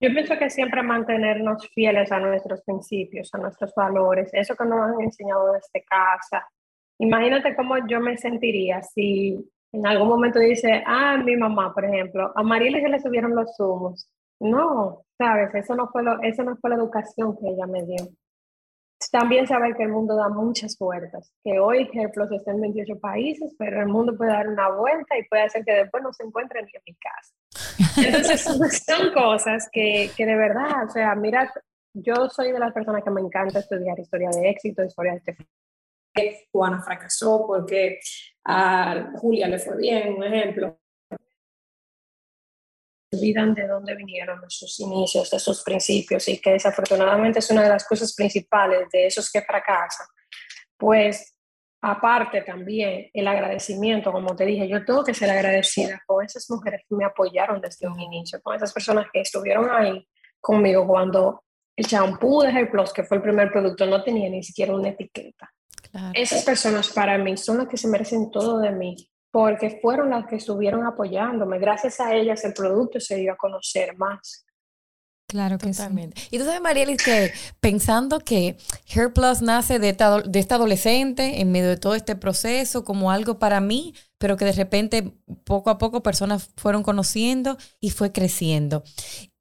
Yo 0.00 0.10
pienso 0.10 0.36
que 0.38 0.50
siempre 0.50 0.82
mantenernos 0.82 1.66
fieles 1.72 2.12
a 2.12 2.20
nuestros 2.20 2.60
principios, 2.62 3.30
a 3.32 3.38
nuestros 3.38 3.72
valores, 3.74 4.28
eso 4.34 4.54
que 4.54 4.66
nos 4.66 4.80
han 4.80 5.00
enseñado 5.00 5.52
desde 5.52 5.82
casa, 5.86 6.46
Imagínate 6.98 7.56
cómo 7.56 7.86
yo 7.86 8.00
me 8.00 8.16
sentiría 8.16 8.82
si 8.82 9.38
en 9.72 9.86
algún 9.86 10.08
momento 10.08 10.38
dice, 10.38 10.84
ah, 10.86 11.16
mi 11.16 11.36
mamá, 11.36 11.74
por 11.74 11.84
ejemplo, 11.84 12.32
a 12.36 12.42
Mariela 12.44 12.80
que 12.80 12.88
le 12.88 13.00
subieron 13.00 13.34
los 13.34 13.56
zumos. 13.56 14.08
No, 14.38 15.04
sabes, 15.18 15.52
eso 15.54 15.74
no, 15.74 15.88
fue 15.88 16.04
lo, 16.04 16.22
eso 16.22 16.44
no 16.44 16.56
fue 16.56 16.70
la 16.70 16.76
educación 16.76 17.36
que 17.36 17.48
ella 17.48 17.66
me 17.66 17.84
dio. 17.84 18.08
También 19.10 19.46
saber 19.46 19.74
que 19.74 19.82
el 19.82 19.90
mundo 19.90 20.14
da 20.16 20.28
muchas 20.28 20.76
puertas, 20.76 21.32
que 21.42 21.58
hoy 21.58 21.82
ejemplos 21.82 22.30
está 22.30 22.52
en 22.52 22.60
28 22.60 23.00
países, 23.00 23.54
pero 23.58 23.80
el 23.80 23.88
mundo 23.88 24.16
puede 24.16 24.30
dar 24.30 24.48
una 24.48 24.70
vuelta 24.70 25.18
y 25.18 25.28
puede 25.28 25.42
hacer 25.42 25.64
que 25.64 25.72
después 25.72 26.02
no 26.02 26.12
se 26.12 26.24
encuentre 26.24 26.62
ni 26.62 26.70
en 26.72 26.82
mi 26.86 26.94
casa. 26.94 28.06
Entonces, 28.06 28.84
son 28.86 29.12
cosas 29.12 29.68
que, 29.72 30.10
que 30.16 30.24
de 30.24 30.36
verdad, 30.36 30.84
o 30.86 30.90
sea, 30.90 31.14
mira, 31.16 31.52
yo 31.92 32.28
soy 32.28 32.52
de 32.52 32.58
las 32.58 32.72
personas 32.72 33.02
que 33.02 33.10
me 33.10 33.20
encanta 33.20 33.58
estudiar 33.58 33.98
historia 33.98 34.30
de 34.30 34.50
éxito, 34.50 34.84
historia 34.84 35.14
de 35.14 35.36
Juana 36.52 36.82
fracasó, 36.82 37.44
porque 37.46 37.98
a 38.44 39.12
Julia 39.16 39.48
le 39.48 39.58
fue 39.58 39.76
bien, 39.76 40.14
un 40.14 40.24
ejemplo. 40.24 40.78
Olvidan 43.12 43.54
de 43.54 43.66
dónde 43.66 43.94
vinieron 43.94 44.40
sus 44.48 44.78
inicios, 44.80 45.30
de 45.30 45.38
sus 45.38 45.62
principios, 45.62 46.28
y 46.28 46.40
que 46.40 46.52
desafortunadamente 46.52 47.38
es 47.38 47.50
una 47.50 47.62
de 47.62 47.68
las 47.68 47.86
cosas 47.86 48.14
principales 48.14 48.88
de 48.92 49.06
esos 49.06 49.30
que 49.30 49.42
fracasan. 49.42 50.06
Pues 50.76 51.36
aparte 51.80 52.40
también 52.42 53.10
el 53.12 53.28
agradecimiento, 53.28 54.10
como 54.10 54.34
te 54.34 54.46
dije, 54.46 54.66
yo 54.66 54.84
tengo 54.84 55.04
que 55.04 55.14
ser 55.14 55.30
agradecida 55.30 56.00
con 56.06 56.24
esas 56.24 56.48
mujeres 56.50 56.82
que 56.88 56.96
me 56.96 57.04
apoyaron 57.04 57.60
desde 57.60 57.86
un 57.86 58.00
inicio, 58.00 58.40
con 58.42 58.56
esas 58.56 58.72
personas 58.72 59.06
que 59.12 59.20
estuvieron 59.20 59.70
ahí 59.70 60.06
conmigo 60.40 60.86
cuando 60.86 61.44
el 61.76 61.86
champú 61.86 62.42
de 62.42 62.48
Hair 62.48 62.70
Plus, 62.70 62.92
que 62.92 63.04
fue 63.04 63.18
el 63.18 63.22
primer 63.22 63.50
producto, 63.50 63.86
no 63.86 64.02
tenía 64.02 64.30
ni 64.30 64.42
siquiera 64.42 64.74
una 64.74 64.90
etiqueta. 64.90 65.52
Esas 66.14 66.42
personas 66.44 66.88
para 66.88 67.18
mí 67.18 67.36
son 67.36 67.58
las 67.58 67.68
que 67.68 67.76
se 67.76 67.88
merecen 67.88 68.30
todo 68.30 68.58
de 68.58 68.70
mí, 68.70 68.96
porque 69.30 69.78
fueron 69.80 70.10
las 70.10 70.26
que 70.26 70.36
estuvieron 70.36 70.86
apoyándome. 70.86 71.58
Gracias 71.58 72.00
a 72.00 72.14
ellas 72.14 72.44
el 72.44 72.52
producto 72.52 73.00
se 73.00 73.16
dio 73.16 73.32
a 73.32 73.36
conocer 73.36 73.96
más. 73.96 74.44
Claro 75.26 75.58
que 75.58 75.70
Totalmente. 75.70 76.20
Y 76.30 76.38
tú 76.38 76.44
sabes, 76.44 76.60
Marielis, 76.60 77.02
que 77.02 77.32
pensando 77.58 78.20
que 78.20 78.56
Hair 78.94 79.12
Plus 79.12 79.42
nace 79.42 79.78
de 79.78 79.88
esta, 79.88 80.20
de 80.20 80.38
esta 80.38 80.56
adolescente 80.56 81.40
en 81.40 81.50
medio 81.50 81.68
de 81.70 81.76
todo 81.76 81.94
este 81.94 82.14
proceso 82.14 82.84
como 82.84 83.10
algo 83.10 83.38
para 83.38 83.60
mí, 83.60 83.94
pero 84.18 84.36
que 84.36 84.44
de 84.44 84.52
repente 84.52 85.14
poco 85.44 85.70
a 85.70 85.78
poco 85.78 86.02
personas 86.02 86.50
fueron 86.56 86.82
conociendo 86.82 87.56
y 87.80 87.90
fue 87.90 88.12
creciendo. 88.12 88.84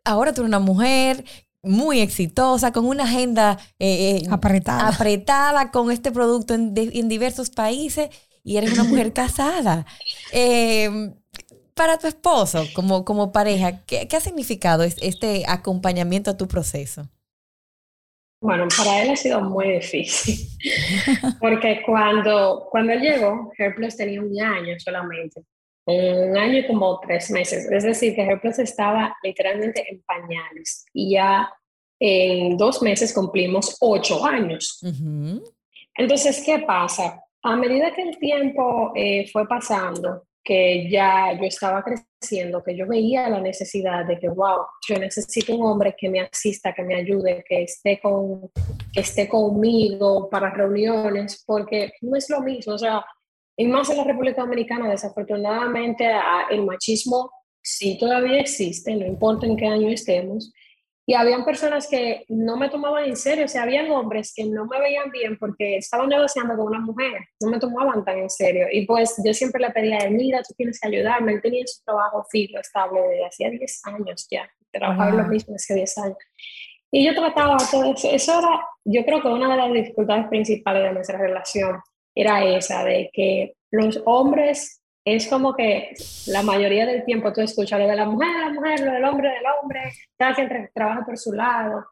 Ahora 0.06 0.34
tú 0.34 0.42
eres 0.42 0.50
una 0.50 0.60
mujer 0.60 1.26
muy 1.64 2.02
exitosa, 2.02 2.72
con 2.72 2.86
una 2.86 3.06
agenda 3.06 3.58
eh, 3.80 4.18
eh, 4.18 4.28
apretada. 4.30 4.90
apretada 4.90 5.72
con 5.72 5.92
este 5.92 6.12
producto 6.12 6.54
en, 6.54 6.74
diversos 7.08 7.50
países 7.50 8.10
y 8.44 8.58
eres 8.58 8.74
una 8.74 8.84
mujer 8.84 9.14
casada. 9.14 9.86
Eh, 10.32 11.12
para 11.74 11.98
tu 11.98 12.06
esposo, 12.06 12.66
como, 12.76 13.04
como 13.04 13.32
pareja, 13.32 13.84
¿qué, 13.86 14.08
¿qué, 14.08 14.18
ha 14.18 14.22
significado 14.22 14.84
este 14.84 15.44
acompañamiento 15.48 16.30
a 16.30 16.38
tu 16.38 16.48
proceso? 16.48 17.10
Bueno, 18.44 18.68
para 18.78 19.02
él 19.02 19.10
ha 19.10 19.16
sido 19.16 19.40
muy 19.40 19.72
difícil, 19.72 20.50
porque 21.40 21.82
cuando, 21.86 22.68
cuando 22.70 22.92
él 22.92 23.00
llegó, 23.00 23.54
Herples 23.58 23.96
tenía 23.96 24.22
un 24.22 24.38
año 24.40 24.78
solamente, 24.80 25.42
un 25.86 26.38
año 26.38 26.60
y 26.60 26.68
como 26.68 27.00
tres 27.00 27.30
meses. 27.32 27.70
Es 27.72 27.84
decir, 27.84 28.16
que 28.16 28.22
Herpes 28.22 28.60
estaba 28.60 29.16
literalmente 29.24 29.86
en 29.90 30.02
pañales 30.04 30.86
y 30.94 31.12
ya 31.12 31.52
en 32.00 32.58
dos 32.58 32.82
meses 32.82 33.14
cumplimos 33.14 33.78
ocho 33.80 34.26
años. 34.26 34.80
Entonces, 35.96 36.44
¿qué 36.46 36.60
pasa? 36.60 37.22
A 37.44 37.56
medida 37.56 37.94
que 37.94 38.02
el 38.02 38.18
tiempo 38.18 38.92
eh, 38.96 39.28
fue 39.32 39.48
pasando, 39.48 40.24
que 40.44 40.90
ya 40.90 41.34
yo 41.34 41.46
estaba 41.46 41.84
creciendo, 41.84 42.64
que 42.64 42.76
yo 42.76 42.86
veía 42.88 43.30
la 43.30 43.40
necesidad 43.40 44.06
de 44.06 44.20
que, 44.20 44.28
wow, 44.28 44.66
yo 44.88 44.98
necesito 44.98 45.56
un 45.56 45.66
hombre 45.66 45.96
que 45.98 46.10
me 46.10 46.22
asista, 46.22 46.74
que 46.74 46.84
me 46.84 46.96
ayude, 46.96 47.44
que 47.48 47.64
esté, 47.64 48.00
con, 48.02 48.50
que 48.92 49.00
esté 49.00 49.30
conmigo 49.30 50.30
para 50.30 50.50
reuniones, 50.50 51.44
porque 51.46 51.94
no 52.02 52.18
es 52.18 52.30
lo 52.30 52.42
mismo, 52.42 52.74
o 52.74 52.78
sea, 52.78 53.06
y 53.56 53.68
más 53.68 53.90
en 53.90 53.98
la 53.98 54.04
República 54.04 54.42
Dominicana, 54.42 54.90
desafortunadamente, 54.90 56.10
el 56.50 56.66
machismo 56.66 57.32
sí 57.62 57.98
todavía 57.98 58.40
existe, 58.40 58.96
no 58.96 59.06
importa 59.06 59.46
en 59.46 59.58
qué 59.58 59.68
año 59.68 59.90
estemos, 59.90 60.52
y 61.06 61.16
habían 61.16 61.44
personas 61.44 61.88
que 61.88 62.24
no 62.30 62.56
me 62.56 62.70
tomaban 62.70 63.04
en 63.04 63.18
serio, 63.18 63.44
o 63.44 63.48
sea, 63.48 63.64
habían 63.64 63.92
hombres 63.92 64.34
que 64.34 64.46
no 64.46 64.66
me 64.66 64.80
veían 64.80 65.12
bien 65.12 65.38
porque 65.38 65.78
estaban 65.78 66.08
negociando 66.08 66.56
con 66.56 66.68
una 66.68 66.80
mujer, 66.80 67.20
no 67.42 67.50
me 67.50 67.60
tomaban 67.60 68.06
tan 68.06 68.20
en 68.20 68.30
serio. 68.30 68.68
Y 68.72 68.86
pues 68.86 69.22
yo 69.24 69.34
siempre 69.34 69.62
le 69.62 69.70
pedía 69.72 69.98
a 69.98 70.06
él, 70.06 70.14
mira, 70.14 70.42
tú 70.42 70.54
tienes 70.56 70.80
que 70.80 70.88
ayudarme. 70.88 71.34
Él 71.34 71.42
tenía 71.42 71.64
su 71.68 71.84
trabajo 71.84 72.26
fijo, 72.32 72.58
estable, 72.58 73.02
desde 73.02 73.26
hacía 73.26 73.50
10 73.50 73.82
años 73.88 74.28
ya, 74.32 74.50
trabajaba 74.72 75.10
en 75.10 75.18
lo 75.18 75.28
mismo 75.28 75.56
hace 75.56 75.76
10 75.76 75.98
años. 75.98 76.18
Y 76.90 77.06
yo 77.06 77.14
trataba 77.14 77.58
todo 77.70 77.94
eso. 77.94 78.10
Eso 78.10 78.40
era, 78.40 78.66
yo 78.86 79.04
creo 79.04 79.22
que 79.22 79.28
una 79.28 79.52
de 79.52 79.58
las 79.58 79.74
dificultades 79.74 80.28
principales 80.28 80.84
de 80.84 80.94
nuestra 80.94 81.18
relación 81.18 81.82
era 82.16 82.44
esa, 82.46 82.84
de 82.84 83.10
que 83.14 83.56
los 83.72 84.02
hombres 84.06 84.82
es 85.06 85.28
como 85.28 85.54
que 85.56 85.94
la 86.28 86.44
mayoría 86.44 86.86
del 86.86 87.04
tiempo 87.04 87.34
tú 87.34 87.42
escuchas 87.42 87.80
lo 87.80 87.88
de 87.88 87.96
la 87.96 88.06
mujer, 88.06 88.30
la 88.40 88.54
mujer, 88.54 88.80
lo 88.82 88.92
del 88.92 89.04
hombre, 89.04 89.30
del 89.30 89.44
hombre, 89.62 89.92
cada 90.18 90.34
quien 90.34 90.70
trabaja 90.74 91.06
por 91.06 91.18
su 91.18 91.34
lado, 91.34 91.86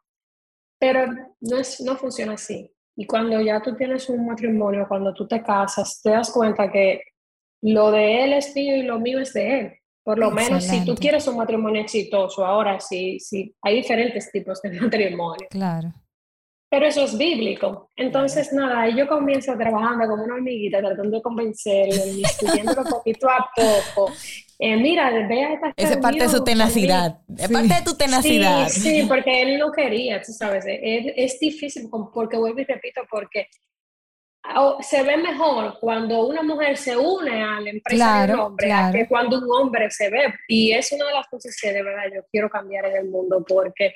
pero 0.78 1.06
no, 1.40 1.58
es, 1.58 1.80
no 1.80 1.96
funciona 1.96 2.34
así. 2.34 2.70
Y 2.96 3.06
cuando 3.06 3.40
ya 3.40 3.60
tú 3.60 3.74
tienes 3.74 4.08
un 4.08 4.26
matrimonio, 4.26 4.86
cuando 4.88 5.12
tú 5.14 5.26
te 5.26 5.42
casas, 5.42 6.00
te 6.02 6.10
das 6.10 6.30
cuenta 6.30 6.70
que 6.70 7.02
lo 7.62 7.90
de 7.90 8.24
él 8.24 8.32
es 8.32 8.54
mío 8.54 8.76
y 8.76 8.82
lo 8.82 8.98
mío 8.98 9.20
es 9.20 9.32
de 9.32 9.60
él. 9.60 9.72
Por 10.04 10.18
lo 10.18 10.30
menos 10.32 10.64
si 10.64 10.84
tú 10.84 10.96
quieres 10.96 11.28
un 11.28 11.36
matrimonio 11.36 11.80
exitoso, 11.80 12.44
ahora 12.44 12.80
sí, 12.80 13.20
sí, 13.20 13.54
hay 13.62 13.76
diferentes 13.76 14.32
tipos 14.32 14.60
de 14.60 14.72
matrimonio. 14.80 15.46
Claro. 15.48 15.92
Pero 16.72 16.86
eso 16.86 17.04
es 17.04 17.18
bíblico. 17.18 17.90
Entonces, 17.96 18.50
nada, 18.50 18.88
yo 18.88 19.06
comienzo 19.06 19.54
trabajando 19.58 20.08
como 20.08 20.24
una 20.24 20.36
hormiguita, 20.36 20.78
tratando 20.78 21.18
de 21.18 21.22
convencerlo, 21.22 22.02
estudiándolo 22.24 22.82
poquito 22.88 23.28
a 23.28 23.46
poco. 23.54 24.10
Eh, 24.58 24.78
mira, 24.78 25.10
vea 25.28 25.52
esta 25.52 25.74
Esa 25.76 25.92
es 25.92 25.96
parte 25.98 26.22
de 26.22 26.28
su 26.30 26.42
tenacidad. 26.42 27.18
Es 27.36 27.50
parte 27.50 27.74
de 27.74 27.82
tu 27.84 27.94
tenacidad. 27.94 28.68
Sí, 28.70 28.80
sí, 28.80 29.06
porque 29.06 29.42
él 29.42 29.58
no 29.58 29.70
quería, 29.70 30.22
tú 30.22 30.32
sabes. 30.32 30.64
Es, 30.66 31.12
es 31.14 31.38
difícil, 31.38 31.90
porque 31.90 32.38
vuelvo 32.38 32.60
y 32.60 32.64
repito, 32.64 33.02
porque 33.10 33.48
oh, 34.56 34.78
se 34.80 35.02
ve 35.02 35.18
mejor 35.18 35.78
cuando 35.78 36.26
una 36.26 36.42
mujer 36.42 36.78
se 36.78 36.96
une 36.96 37.42
a 37.42 37.60
la 37.60 37.68
empresa 37.68 38.26
de 38.26 38.32
un 38.32 38.40
hombre 38.40 38.72
que 38.92 39.08
cuando 39.08 39.40
un 39.40 39.50
hombre 39.50 39.90
se 39.90 40.08
ve. 40.08 40.32
Y 40.48 40.72
es 40.72 40.90
una 40.92 41.06
de 41.08 41.12
las 41.12 41.26
cosas 41.26 41.54
que 41.60 41.70
de 41.70 41.82
verdad 41.82 42.04
yo 42.14 42.22
quiero 42.30 42.48
cambiar 42.48 42.86
en 42.86 42.96
el 42.96 43.10
mundo, 43.10 43.44
porque 43.46 43.92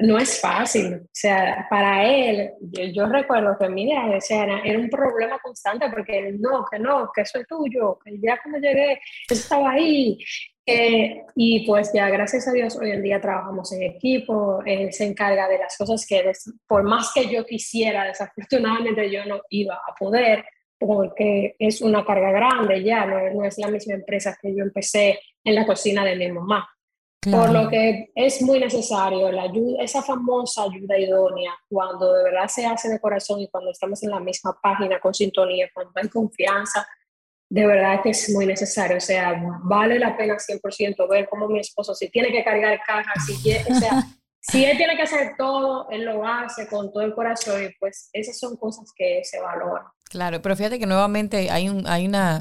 no 0.00 0.18
es 0.18 0.40
fácil. 0.40 0.94
O 0.94 1.08
sea, 1.12 1.66
para 1.68 2.04
él, 2.04 2.52
yo, 2.92 3.06
recuerdo 3.06 3.56
que 3.58 3.68
mira, 3.68 4.06
o 4.06 4.18
era, 4.30 4.78
un 4.78 4.88
problema 4.88 5.38
constante 5.38 5.88
porque 5.90 6.18
él 6.18 6.40
no, 6.40 6.64
que 6.70 6.78
no, 6.78 7.10
que 7.14 7.22
eso 7.22 7.38
es 7.38 7.46
tuyo, 7.46 7.98
que 8.04 8.18
ya 8.20 8.38
cuando 8.42 8.58
llegué, 8.58 9.00
estaba 9.28 9.72
ahí. 9.72 10.18
Y 10.66 11.66
pues 11.66 11.92
ya, 11.92 12.08
gracias 12.08 12.48
a 12.48 12.52
Dios, 12.52 12.76
hoy 12.76 12.90
en 12.90 13.02
día 13.02 13.20
trabajamos 13.20 13.70
en 13.72 13.82
equipo, 13.82 14.62
él 14.64 14.92
se 14.92 15.04
encarga 15.04 15.46
de 15.48 15.58
las 15.58 15.76
cosas 15.76 16.06
que, 16.06 16.32
por 16.66 16.82
más 16.84 17.12
que 17.12 17.28
yo 17.28 17.44
quisiera, 17.44 18.04
desafortunadamente 18.04 19.10
yo 19.10 19.26
no 19.26 19.42
iba 19.50 19.74
a 19.74 19.94
poder, 19.94 20.44
porque 20.78 21.54
es 21.58 21.80
una 21.82 22.04
carga 22.04 22.30
grande 22.30 22.82
ya, 22.82 23.06
no, 23.06 23.18
no 23.34 23.44
es 23.44 23.58
la 23.58 23.68
misma 23.68 23.94
empresa 23.94 24.36
que 24.40 24.54
yo 24.54 24.64
empecé 24.64 25.18
en 25.44 25.54
la 25.54 25.66
cocina 25.66 26.04
de 26.04 26.16
mi 26.16 26.32
mamá. 26.32 26.66
Por 27.30 27.50
lo 27.50 27.68
que 27.68 28.10
es 28.14 28.42
muy 28.42 28.58
necesario 28.58 29.30
la 29.32 29.42
ayuda, 29.42 29.82
esa 29.82 30.02
famosa 30.02 30.64
ayuda 30.64 30.98
idónea, 30.98 31.52
cuando 31.68 32.12
de 32.12 32.24
verdad 32.24 32.48
se 32.48 32.66
hace 32.66 32.88
de 32.88 33.00
corazón 33.00 33.40
y 33.40 33.48
cuando 33.48 33.70
estamos 33.70 34.02
en 34.02 34.10
la 34.10 34.20
misma 34.20 34.56
página 34.62 35.00
con 35.00 35.14
sintonía, 35.14 35.68
cuando 35.72 35.92
hay 35.96 36.08
confianza, 36.08 36.86
de 37.48 37.66
verdad 37.66 38.00
que 38.02 38.10
es 38.10 38.30
muy 38.30 38.46
necesario. 38.46 38.96
O 38.96 39.00
sea, 39.00 39.40
vale 39.62 39.98
la 39.98 40.16
pena 40.16 40.36
100% 40.36 41.08
ver 41.08 41.28
cómo 41.28 41.48
mi 41.48 41.60
esposo, 41.60 41.94
si 41.94 42.10
tiene 42.10 42.30
que 42.32 42.44
cargar 42.44 42.80
cajas, 42.86 43.26
si, 43.26 43.34
o 43.70 43.74
sea, 43.74 44.04
si 44.40 44.64
él 44.64 44.76
tiene 44.76 44.96
que 44.96 45.02
hacer 45.02 45.34
todo, 45.38 45.88
él 45.90 46.04
lo 46.04 46.26
hace 46.26 46.66
con 46.68 46.92
todo 46.92 47.02
el 47.02 47.14
corazón 47.14 47.64
y 47.64 47.68
pues 47.80 48.10
esas 48.12 48.38
son 48.38 48.56
cosas 48.56 48.92
que 48.94 49.22
se 49.24 49.40
valoran. 49.40 49.84
Claro, 50.10 50.42
pero 50.42 50.54
fíjate 50.54 50.78
que 50.78 50.86
nuevamente 50.86 51.50
hay, 51.50 51.68
un, 51.68 51.86
hay 51.86 52.06
una 52.06 52.38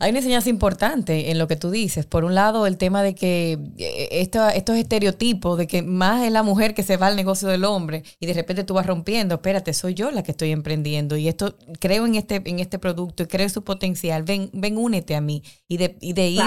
hay 0.00 0.10
una 0.10 0.20
enseñanza 0.20 0.48
importante 0.48 1.30
en 1.30 1.38
lo 1.38 1.48
que 1.48 1.56
tú 1.56 1.70
dices. 1.70 2.06
Por 2.06 2.24
un 2.24 2.34
lado, 2.34 2.66
el 2.66 2.76
tema 2.76 3.02
de 3.02 3.16
que 3.16 3.58
eh, 3.78 4.08
estos 4.12 4.76
estereotipos 4.76 5.58
de 5.58 5.66
que 5.66 5.82
más 5.82 6.22
es 6.22 6.30
la 6.30 6.44
mujer 6.44 6.74
que 6.74 6.84
se 6.84 6.96
va 6.96 7.08
al 7.08 7.16
negocio 7.16 7.48
del 7.48 7.64
hombre 7.64 8.04
y 8.20 8.26
de 8.26 8.34
repente 8.34 8.62
tú 8.62 8.74
vas 8.74 8.86
rompiendo, 8.86 9.36
espérate, 9.36 9.72
soy 9.72 9.94
yo 9.94 10.10
la 10.12 10.22
que 10.22 10.30
estoy 10.30 10.52
emprendiendo 10.52 11.16
y 11.16 11.26
esto 11.26 11.56
creo 11.80 12.06
en 12.06 12.14
este 12.14 12.42
en 12.44 12.60
este 12.60 12.78
producto 12.78 13.24
y 13.24 13.26
creo 13.26 13.44
en 13.44 13.50
su 13.50 13.64
potencial. 13.64 14.22
Ven, 14.22 14.50
ven, 14.52 14.78
únete 14.78 15.16
a 15.16 15.20
mí 15.20 15.42
y 15.66 15.78
de, 15.78 15.96
y 16.00 16.12
de 16.12 16.28
ir 16.28 16.42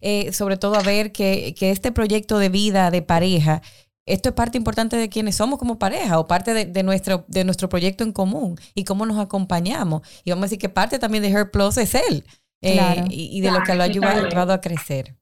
eh, 0.00 0.32
sobre 0.32 0.56
todo 0.56 0.74
a 0.74 0.82
ver 0.82 1.12
que, 1.12 1.54
que 1.56 1.70
este 1.70 1.92
proyecto 1.92 2.38
de 2.38 2.48
vida 2.48 2.90
de 2.90 3.02
pareja 3.02 3.62
esto 4.06 4.28
es 4.28 4.34
parte 4.36 4.56
importante 4.56 4.96
de 4.96 5.08
quienes 5.08 5.34
somos 5.36 5.58
como 5.58 5.78
pareja 5.78 6.18
o 6.20 6.28
parte 6.28 6.54
de, 6.54 6.82
nuestro, 6.84 7.24
de 7.26 7.44
nuestro 7.44 7.68
proyecto 7.68 8.04
en 8.04 8.12
común 8.12 8.56
y 8.74 8.84
cómo 8.84 9.04
nos 9.04 9.18
acompañamos. 9.18 10.02
Y 10.24 10.30
vamos 10.30 10.44
a 10.44 10.46
decir 10.46 10.60
que 10.60 10.68
parte 10.68 11.00
también 11.00 11.24
de 11.24 11.30
Her 11.30 11.50
Plus 11.50 11.76
es 11.76 11.96
él. 11.96 12.24
Eh, 12.62 13.04
y, 13.10 13.40
de 13.40 13.50
lo 13.50 13.62
que 13.62 13.74
lo 13.74 13.82
ha 13.82 13.86
ayudado 13.86 14.52
a 14.52 14.60
crecer. 14.60 15.16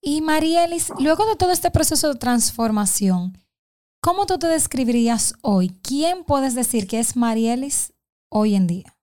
Y 0.00 0.22
Marielis, 0.22 0.90
luego 0.98 1.26
de 1.26 1.36
todo 1.36 1.52
este 1.52 1.70
proceso 1.70 2.12
de 2.12 2.18
transformación, 2.18 3.38
¿cómo 4.00 4.26
tú 4.26 4.38
te 4.38 4.46
describirías 4.46 5.34
hoy? 5.42 5.78
¿Quién 5.82 6.24
puedes 6.24 6.54
decir 6.54 6.86
que 6.86 6.98
es 6.98 7.16
Marielis 7.16 7.92
hoy 8.30 8.54
en 8.54 8.66
día? 8.66 8.96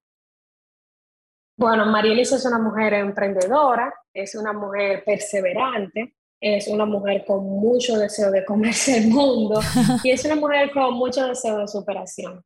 Bueno, 1.55 1.85
Marielis 1.85 2.31
es 2.31 2.45
una 2.45 2.59
mujer 2.59 2.93
emprendedora, 2.93 3.93
es 4.13 4.35
una 4.35 4.53
mujer 4.53 5.03
perseverante, 5.03 6.15
es 6.39 6.67
una 6.67 6.85
mujer 6.85 7.25
con 7.25 7.45
mucho 7.45 7.97
deseo 7.97 8.31
de 8.31 8.45
comerse 8.45 8.97
el 8.97 9.07
mundo 9.07 9.59
y 10.03 10.11
es 10.11 10.23
una 10.25 10.35
mujer 10.35 10.71
con 10.71 10.93
mucho 10.95 11.27
deseo 11.27 11.57
de 11.57 11.67
superación. 11.67 12.43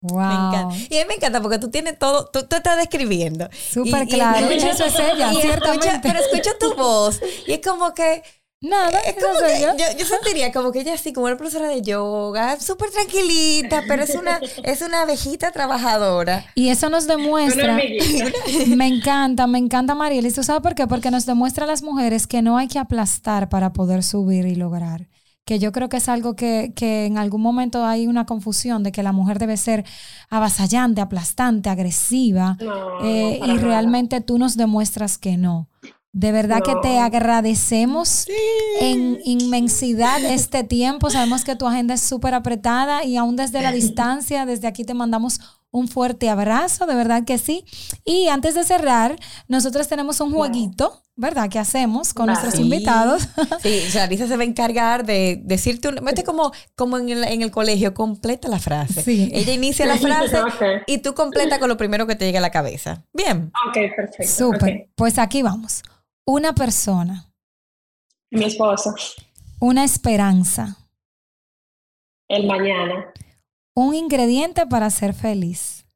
Wow. 0.00 0.18
Me 0.18 0.34
encanta. 0.34 0.76
Y 0.90 0.98
a 0.98 1.02
mí 1.02 1.08
me 1.08 1.14
encanta 1.14 1.40
porque 1.40 1.58
tú 1.58 1.70
tienes 1.70 1.98
todo, 1.98 2.26
tú, 2.26 2.46
tú 2.46 2.56
estás 2.56 2.76
describiendo. 2.76 3.48
Súper 3.52 4.06
claro. 4.06 4.48
eso 4.50 4.84
es 4.84 4.98
ella, 4.98 5.32
ciertamente. 5.32 6.00
pero 6.02 6.20
escucha 6.20 6.50
tu 6.58 6.74
voz. 6.74 7.20
Y 7.46 7.52
es 7.52 7.60
como 7.60 7.94
que. 7.94 8.22
Nada, 8.62 8.98
es 9.00 9.22
como 9.22 9.38
que 9.38 9.60
yo. 9.60 9.96
yo. 9.98 10.06
sentiría 10.06 10.50
como 10.50 10.72
que 10.72 10.80
ella 10.80 10.94
así, 10.94 11.12
como 11.12 11.26
una 11.26 11.36
profesora 11.36 11.68
de 11.68 11.82
yoga, 11.82 12.58
súper 12.58 12.90
tranquilita, 12.90 13.84
pero 13.86 14.02
es 14.02 14.14
una, 14.14 14.40
es 14.64 14.80
una 14.80 15.02
abejita 15.02 15.52
trabajadora. 15.52 16.46
Y 16.54 16.70
eso 16.70 16.88
nos 16.88 17.06
demuestra. 17.06 17.78
me 18.66 18.86
encanta, 18.86 19.46
me 19.46 19.58
encanta 19.58 19.94
Mariel. 19.94 20.26
¿Y 20.26 20.32
tú 20.32 20.42
sabes 20.42 20.62
por 20.62 20.74
qué? 20.74 20.86
Porque 20.86 21.10
nos 21.10 21.26
demuestra 21.26 21.64
a 21.64 21.66
las 21.68 21.82
mujeres 21.82 22.26
que 22.26 22.40
no 22.40 22.56
hay 22.56 22.66
que 22.66 22.78
aplastar 22.78 23.50
para 23.50 23.72
poder 23.72 24.02
subir 24.02 24.46
y 24.46 24.54
lograr 24.54 25.06
que 25.46 25.60
yo 25.60 25.70
creo 25.70 25.88
que 25.88 25.98
es 25.98 26.08
algo 26.08 26.34
que, 26.34 26.72
en 26.76 27.18
algún 27.18 27.40
momento 27.40 27.86
hay 27.86 28.08
una 28.08 28.26
confusión 28.26 28.82
de 28.82 28.90
que 28.90 29.04
la 29.04 29.12
mujer 29.12 29.38
debe 29.38 29.56
ser 29.56 29.84
avasallante, 30.28 31.00
aplastante, 31.00 31.70
agresiva, 31.70 32.58
eh, 33.04 33.38
y 33.46 33.56
realmente 33.58 34.20
tú 34.20 34.38
nos 34.38 34.56
demuestras 34.56 35.18
que 35.18 35.36
no. 35.36 35.68
De 36.12 36.32
verdad 36.32 36.62
que 36.64 36.74
te 36.82 36.98
agradecemos 36.98 38.26
en 38.80 39.18
inmensidad 39.24 40.24
este 40.24 40.64
tiempo. 40.64 41.10
Sabemos 41.10 41.44
que 41.44 41.56
tu 41.56 41.66
agenda 41.66 41.94
es 41.94 42.00
súper 42.00 42.34
apretada 42.34 43.04
y 43.04 43.16
aún 43.16 43.36
desde 43.36 43.62
la 43.62 43.70
distancia, 43.80 44.46
desde 44.46 44.66
aquí 44.66 44.82
te 44.84 44.94
mandamos 44.94 45.40
un 45.76 45.88
fuerte 45.88 46.30
abrazo, 46.30 46.86
de 46.86 46.94
verdad 46.94 47.24
que 47.24 47.36
sí. 47.36 47.64
Y 48.04 48.28
antes 48.28 48.54
de 48.54 48.64
cerrar, 48.64 49.16
nosotros 49.46 49.88
tenemos 49.88 50.20
un 50.20 50.32
jueguito, 50.32 51.02
¿verdad? 51.16 51.50
Que 51.50 51.58
hacemos 51.58 52.14
con 52.14 52.26
nuestros 52.26 52.58
invitados. 52.58 53.28
Sí, 53.62 53.82
Larisa 53.94 54.26
se 54.26 54.36
va 54.36 54.42
a 54.42 54.46
encargar 54.46 55.04
de 55.04 55.40
decirte, 55.44 55.88
un, 55.88 55.96
mete 56.02 56.24
como, 56.24 56.52
como 56.74 56.98
en, 56.98 57.08
el, 57.10 57.24
en 57.24 57.42
el 57.42 57.50
colegio, 57.50 57.94
completa 57.94 58.48
la 58.48 58.58
frase. 58.58 59.02
Sí. 59.02 59.30
Ella 59.32 59.52
inicia 59.52 59.86
la 59.86 59.96
frase 59.98 60.38
y 60.86 60.98
tú 60.98 61.14
completa 61.14 61.58
con 61.58 61.68
lo 61.68 61.76
primero 61.76 62.06
que 62.06 62.14
te 62.14 62.24
llegue 62.24 62.38
a 62.38 62.42
la 62.42 62.50
cabeza. 62.50 63.04
Bien. 63.12 63.52
Ok, 63.68 63.74
perfecto. 63.94 64.32
Súper. 64.32 64.88
Pues 64.94 65.18
aquí 65.18 65.42
vamos. 65.42 65.82
Una 66.24 66.54
persona. 66.54 67.30
Mi 68.30 68.44
esposo. 68.44 68.94
Una 69.60 69.84
esperanza. 69.84 70.76
El 72.28 72.46
mañana. 72.46 73.12
Un 73.78 73.94
ingrediente 73.94 74.66
para 74.66 74.88
ser 74.88 75.12
feliz. 75.12 75.86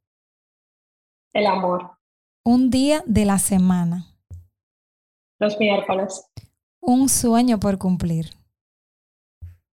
El 1.32 1.46
amor. 1.46 1.96
Un 2.44 2.68
día 2.68 3.02
de 3.06 3.24
la 3.24 3.38
semana. 3.38 4.18
Los 5.38 5.58
miércoles. 5.58 6.30
Un 6.82 7.08
sueño 7.08 7.58
por 7.58 7.78
cumplir. 7.78 8.32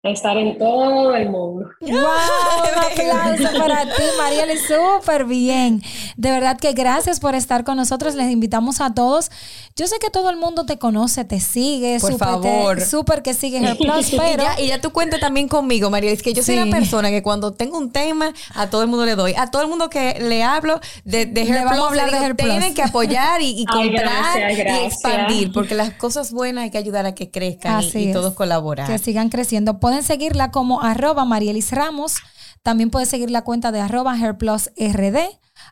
Estar 0.06 0.36
en 0.36 0.58
todo 0.58 1.14
el 1.14 1.28
mundo. 1.30 1.68
¡Wow! 1.80 1.90
Un 1.90 2.78
aplauso 2.78 3.58
para 3.58 3.82
ti, 3.84 4.02
Mariela, 4.18 4.54
súper 4.66 5.24
bien. 5.24 5.82
De 6.16 6.30
verdad 6.30 6.56
que 6.58 6.72
gracias 6.72 7.20
por 7.20 7.34
estar 7.34 7.64
con 7.64 7.76
nosotros. 7.76 8.14
Les 8.14 8.30
invitamos 8.30 8.80
a 8.80 8.94
todos. 8.94 9.30
Yo 9.74 9.86
sé 9.86 9.98
que 9.98 10.08
todo 10.08 10.30
el 10.30 10.36
mundo 10.36 10.64
te 10.64 10.78
conoce, 10.78 11.24
te 11.24 11.38
sigue. 11.38 11.98
Por 12.00 12.16
favor. 12.16 12.80
Súper 12.80 13.22
que 13.22 13.34
sigue 13.34 13.58
Hair 13.58 13.76
Plus, 13.78 14.10
pero... 14.16 14.44
y, 14.58 14.68
ya, 14.68 14.80
tú 14.80 14.90
cuenta 14.90 15.18
también 15.18 15.48
conmigo, 15.48 15.90
María. 15.90 16.10
Es 16.10 16.22
que 16.22 16.32
yo 16.32 16.42
soy 16.42 16.56
una 16.58 16.70
persona 16.70 17.10
que 17.10 17.22
cuando 17.22 17.52
tengo 17.52 17.76
un 17.76 17.90
tema, 17.90 18.32
a 18.54 18.70
todo 18.70 18.82
el 18.82 18.88
mundo 18.88 19.04
le 19.04 19.16
doy. 19.16 19.34
A 19.36 19.50
todo 19.50 19.62
el 19.62 19.68
mundo 19.68 19.90
que 19.90 20.18
le 20.20 20.42
hablo 20.42 20.80
de, 21.04 21.26
de 21.26 21.42
Hair 21.42 21.66
Plus, 21.68 21.80
hablar 21.80 22.10
de 22.10 22.16
Hair 22.16 22.36
tienen 22.36 22.74
que 22.74 22.82
apoyar 22.82 23.42
y, 23.42 23.64
comprar 23.70 24.50
y 24.50 24.86
expandir. 24.86 25.52
Porque 25.52 25.74
las 25.74 25.90
cosas 25.92 26.32
buenas 26.32 26.64
hay 26.64 26.70
que 26.70 26.78
ayudar 26.78 27.06
a 27.06 27.14
que 27.14 27.30
crezcan 27.30 27.84
y, 27.92 28.12
todos 28.12 28.34
colaborar. 28.34 28.86
Que 28.86 28.98
sigan 28.98 29.28
creciendo. 29.28 29.78
Pueden 29.78 29.95
seguirla 30.04 30.50
como 30.50 30.82
arroba 30.82 31.24
Marielis 31.24 31.72
Ramos. 31.72 32.16
También 32.62 32.90
puedes 32.90 33.08
seguir 33.08 33.30
la 33.30 33.44
cuenta 33.44 33.70
de 33.70 33.80
arroba 33.80 34.12
hairplusrd, 34.12 35.16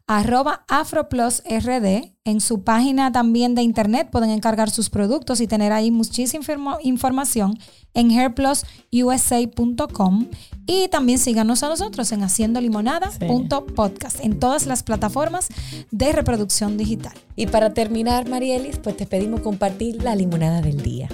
arroba 0.07 0.65
afroplusrd. 0.69 2.13
En 2.25 2.41
su 2.41 2.63
página 2.63 3.11
también 3.13 3.55
de 3.55 3.63
internet 3.63 4.09
pueden 4.11 4.31
encargar 4.31 4.71
sus 4.71 4.91
productos 4.91 5.41
y 5.41 5.47
tener 5.47 5.73
ahí 5.73 5.91
muchísima 5.91 6.45
información 6.83 7.59
en 7.95 8.11
hairplususa.com. 8.11 10.27
Y 10.67 10.89
también 10.89 11.19
síganos 11.19 11.63
a 11.63 11.69
nosotros 11.69 12.13
en 12.13 12.23
haciendolimonada.podcast 12.23 14.25
en 14.25 14.39
todas 14.39 14.67
las 14.67 14.83
plataformas 14.83 15.49
de 15.91 16.13
reproducción 16.13 16.77
digital. 16.77 17.15
Y 17.37 17.47
para 17.49 17.73
terminar, 17.75 18.29
Marielis, 18.29 18.79
pues 18.79 18.97
te 18.97 19.07
pedimos 19.07 19.41
compartir 19.41 20.01
la 20.03 20.15
limonada 20.15 20.63
del 20.63 20.83
día. 20.83 21.09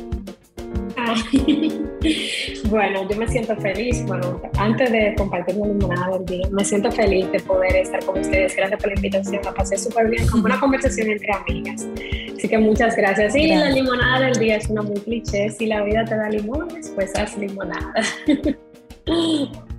bueno, 2.71 3.09
yo 3.09 3.17
me 3.17 3.29
siento 3.29 3.57
feliz. 3.57 4.05
Bueno, 4.07 4.41
antes 4.57 4.91
de 4.91 5.15
compartir 5.17 5.57
la 5.57 5.67
limonada 5.67 6.19
del 6.19 6.27
día, 6.27 6.49
me 6.51 6.65
siento 6.65 6.91
feliz 6.91 7.31
de 7.33 7.41
poder 7.41 7.77
estar 7.77 8.05
con 8.05 8.19
ustedes. 8.19 8.57
Gracias 8.57 8.81
por 8.81 8.91
la 8.91 8.97
invitación. 8.97 9.41
La 9.45 9.53
pasé 9.53 9.77
súper 9.77 10.09
bien, 10.09 10.27
como 10.29 10.45
una 10.45 10.59
conversación 10.59 11.11
entre 11.11 11.33
amigas. 11.33 11.87
Así 12.37 12.49
que 12.49 12.59
muchas 12.59 12.97
gracias. 12.97 13.35
Y 13.37 13.49
la 13.49 13.71
limonada 13.71 14.27
del 14.27 14.39
día 14.39 14.57
es 14.57 14.69
una 14.69 14.83
muy 14.83 14.99
cliché. 15.01 15.51
Si 15.51 15.67
la 15.67 15.83
vida 15.83 16.05
te 16.05 16.17
da 16.17 16.29
limones, 16.29 16.91
pues 16.95 17.15
haz 17.17 17.37
limonada. 17.37 17.93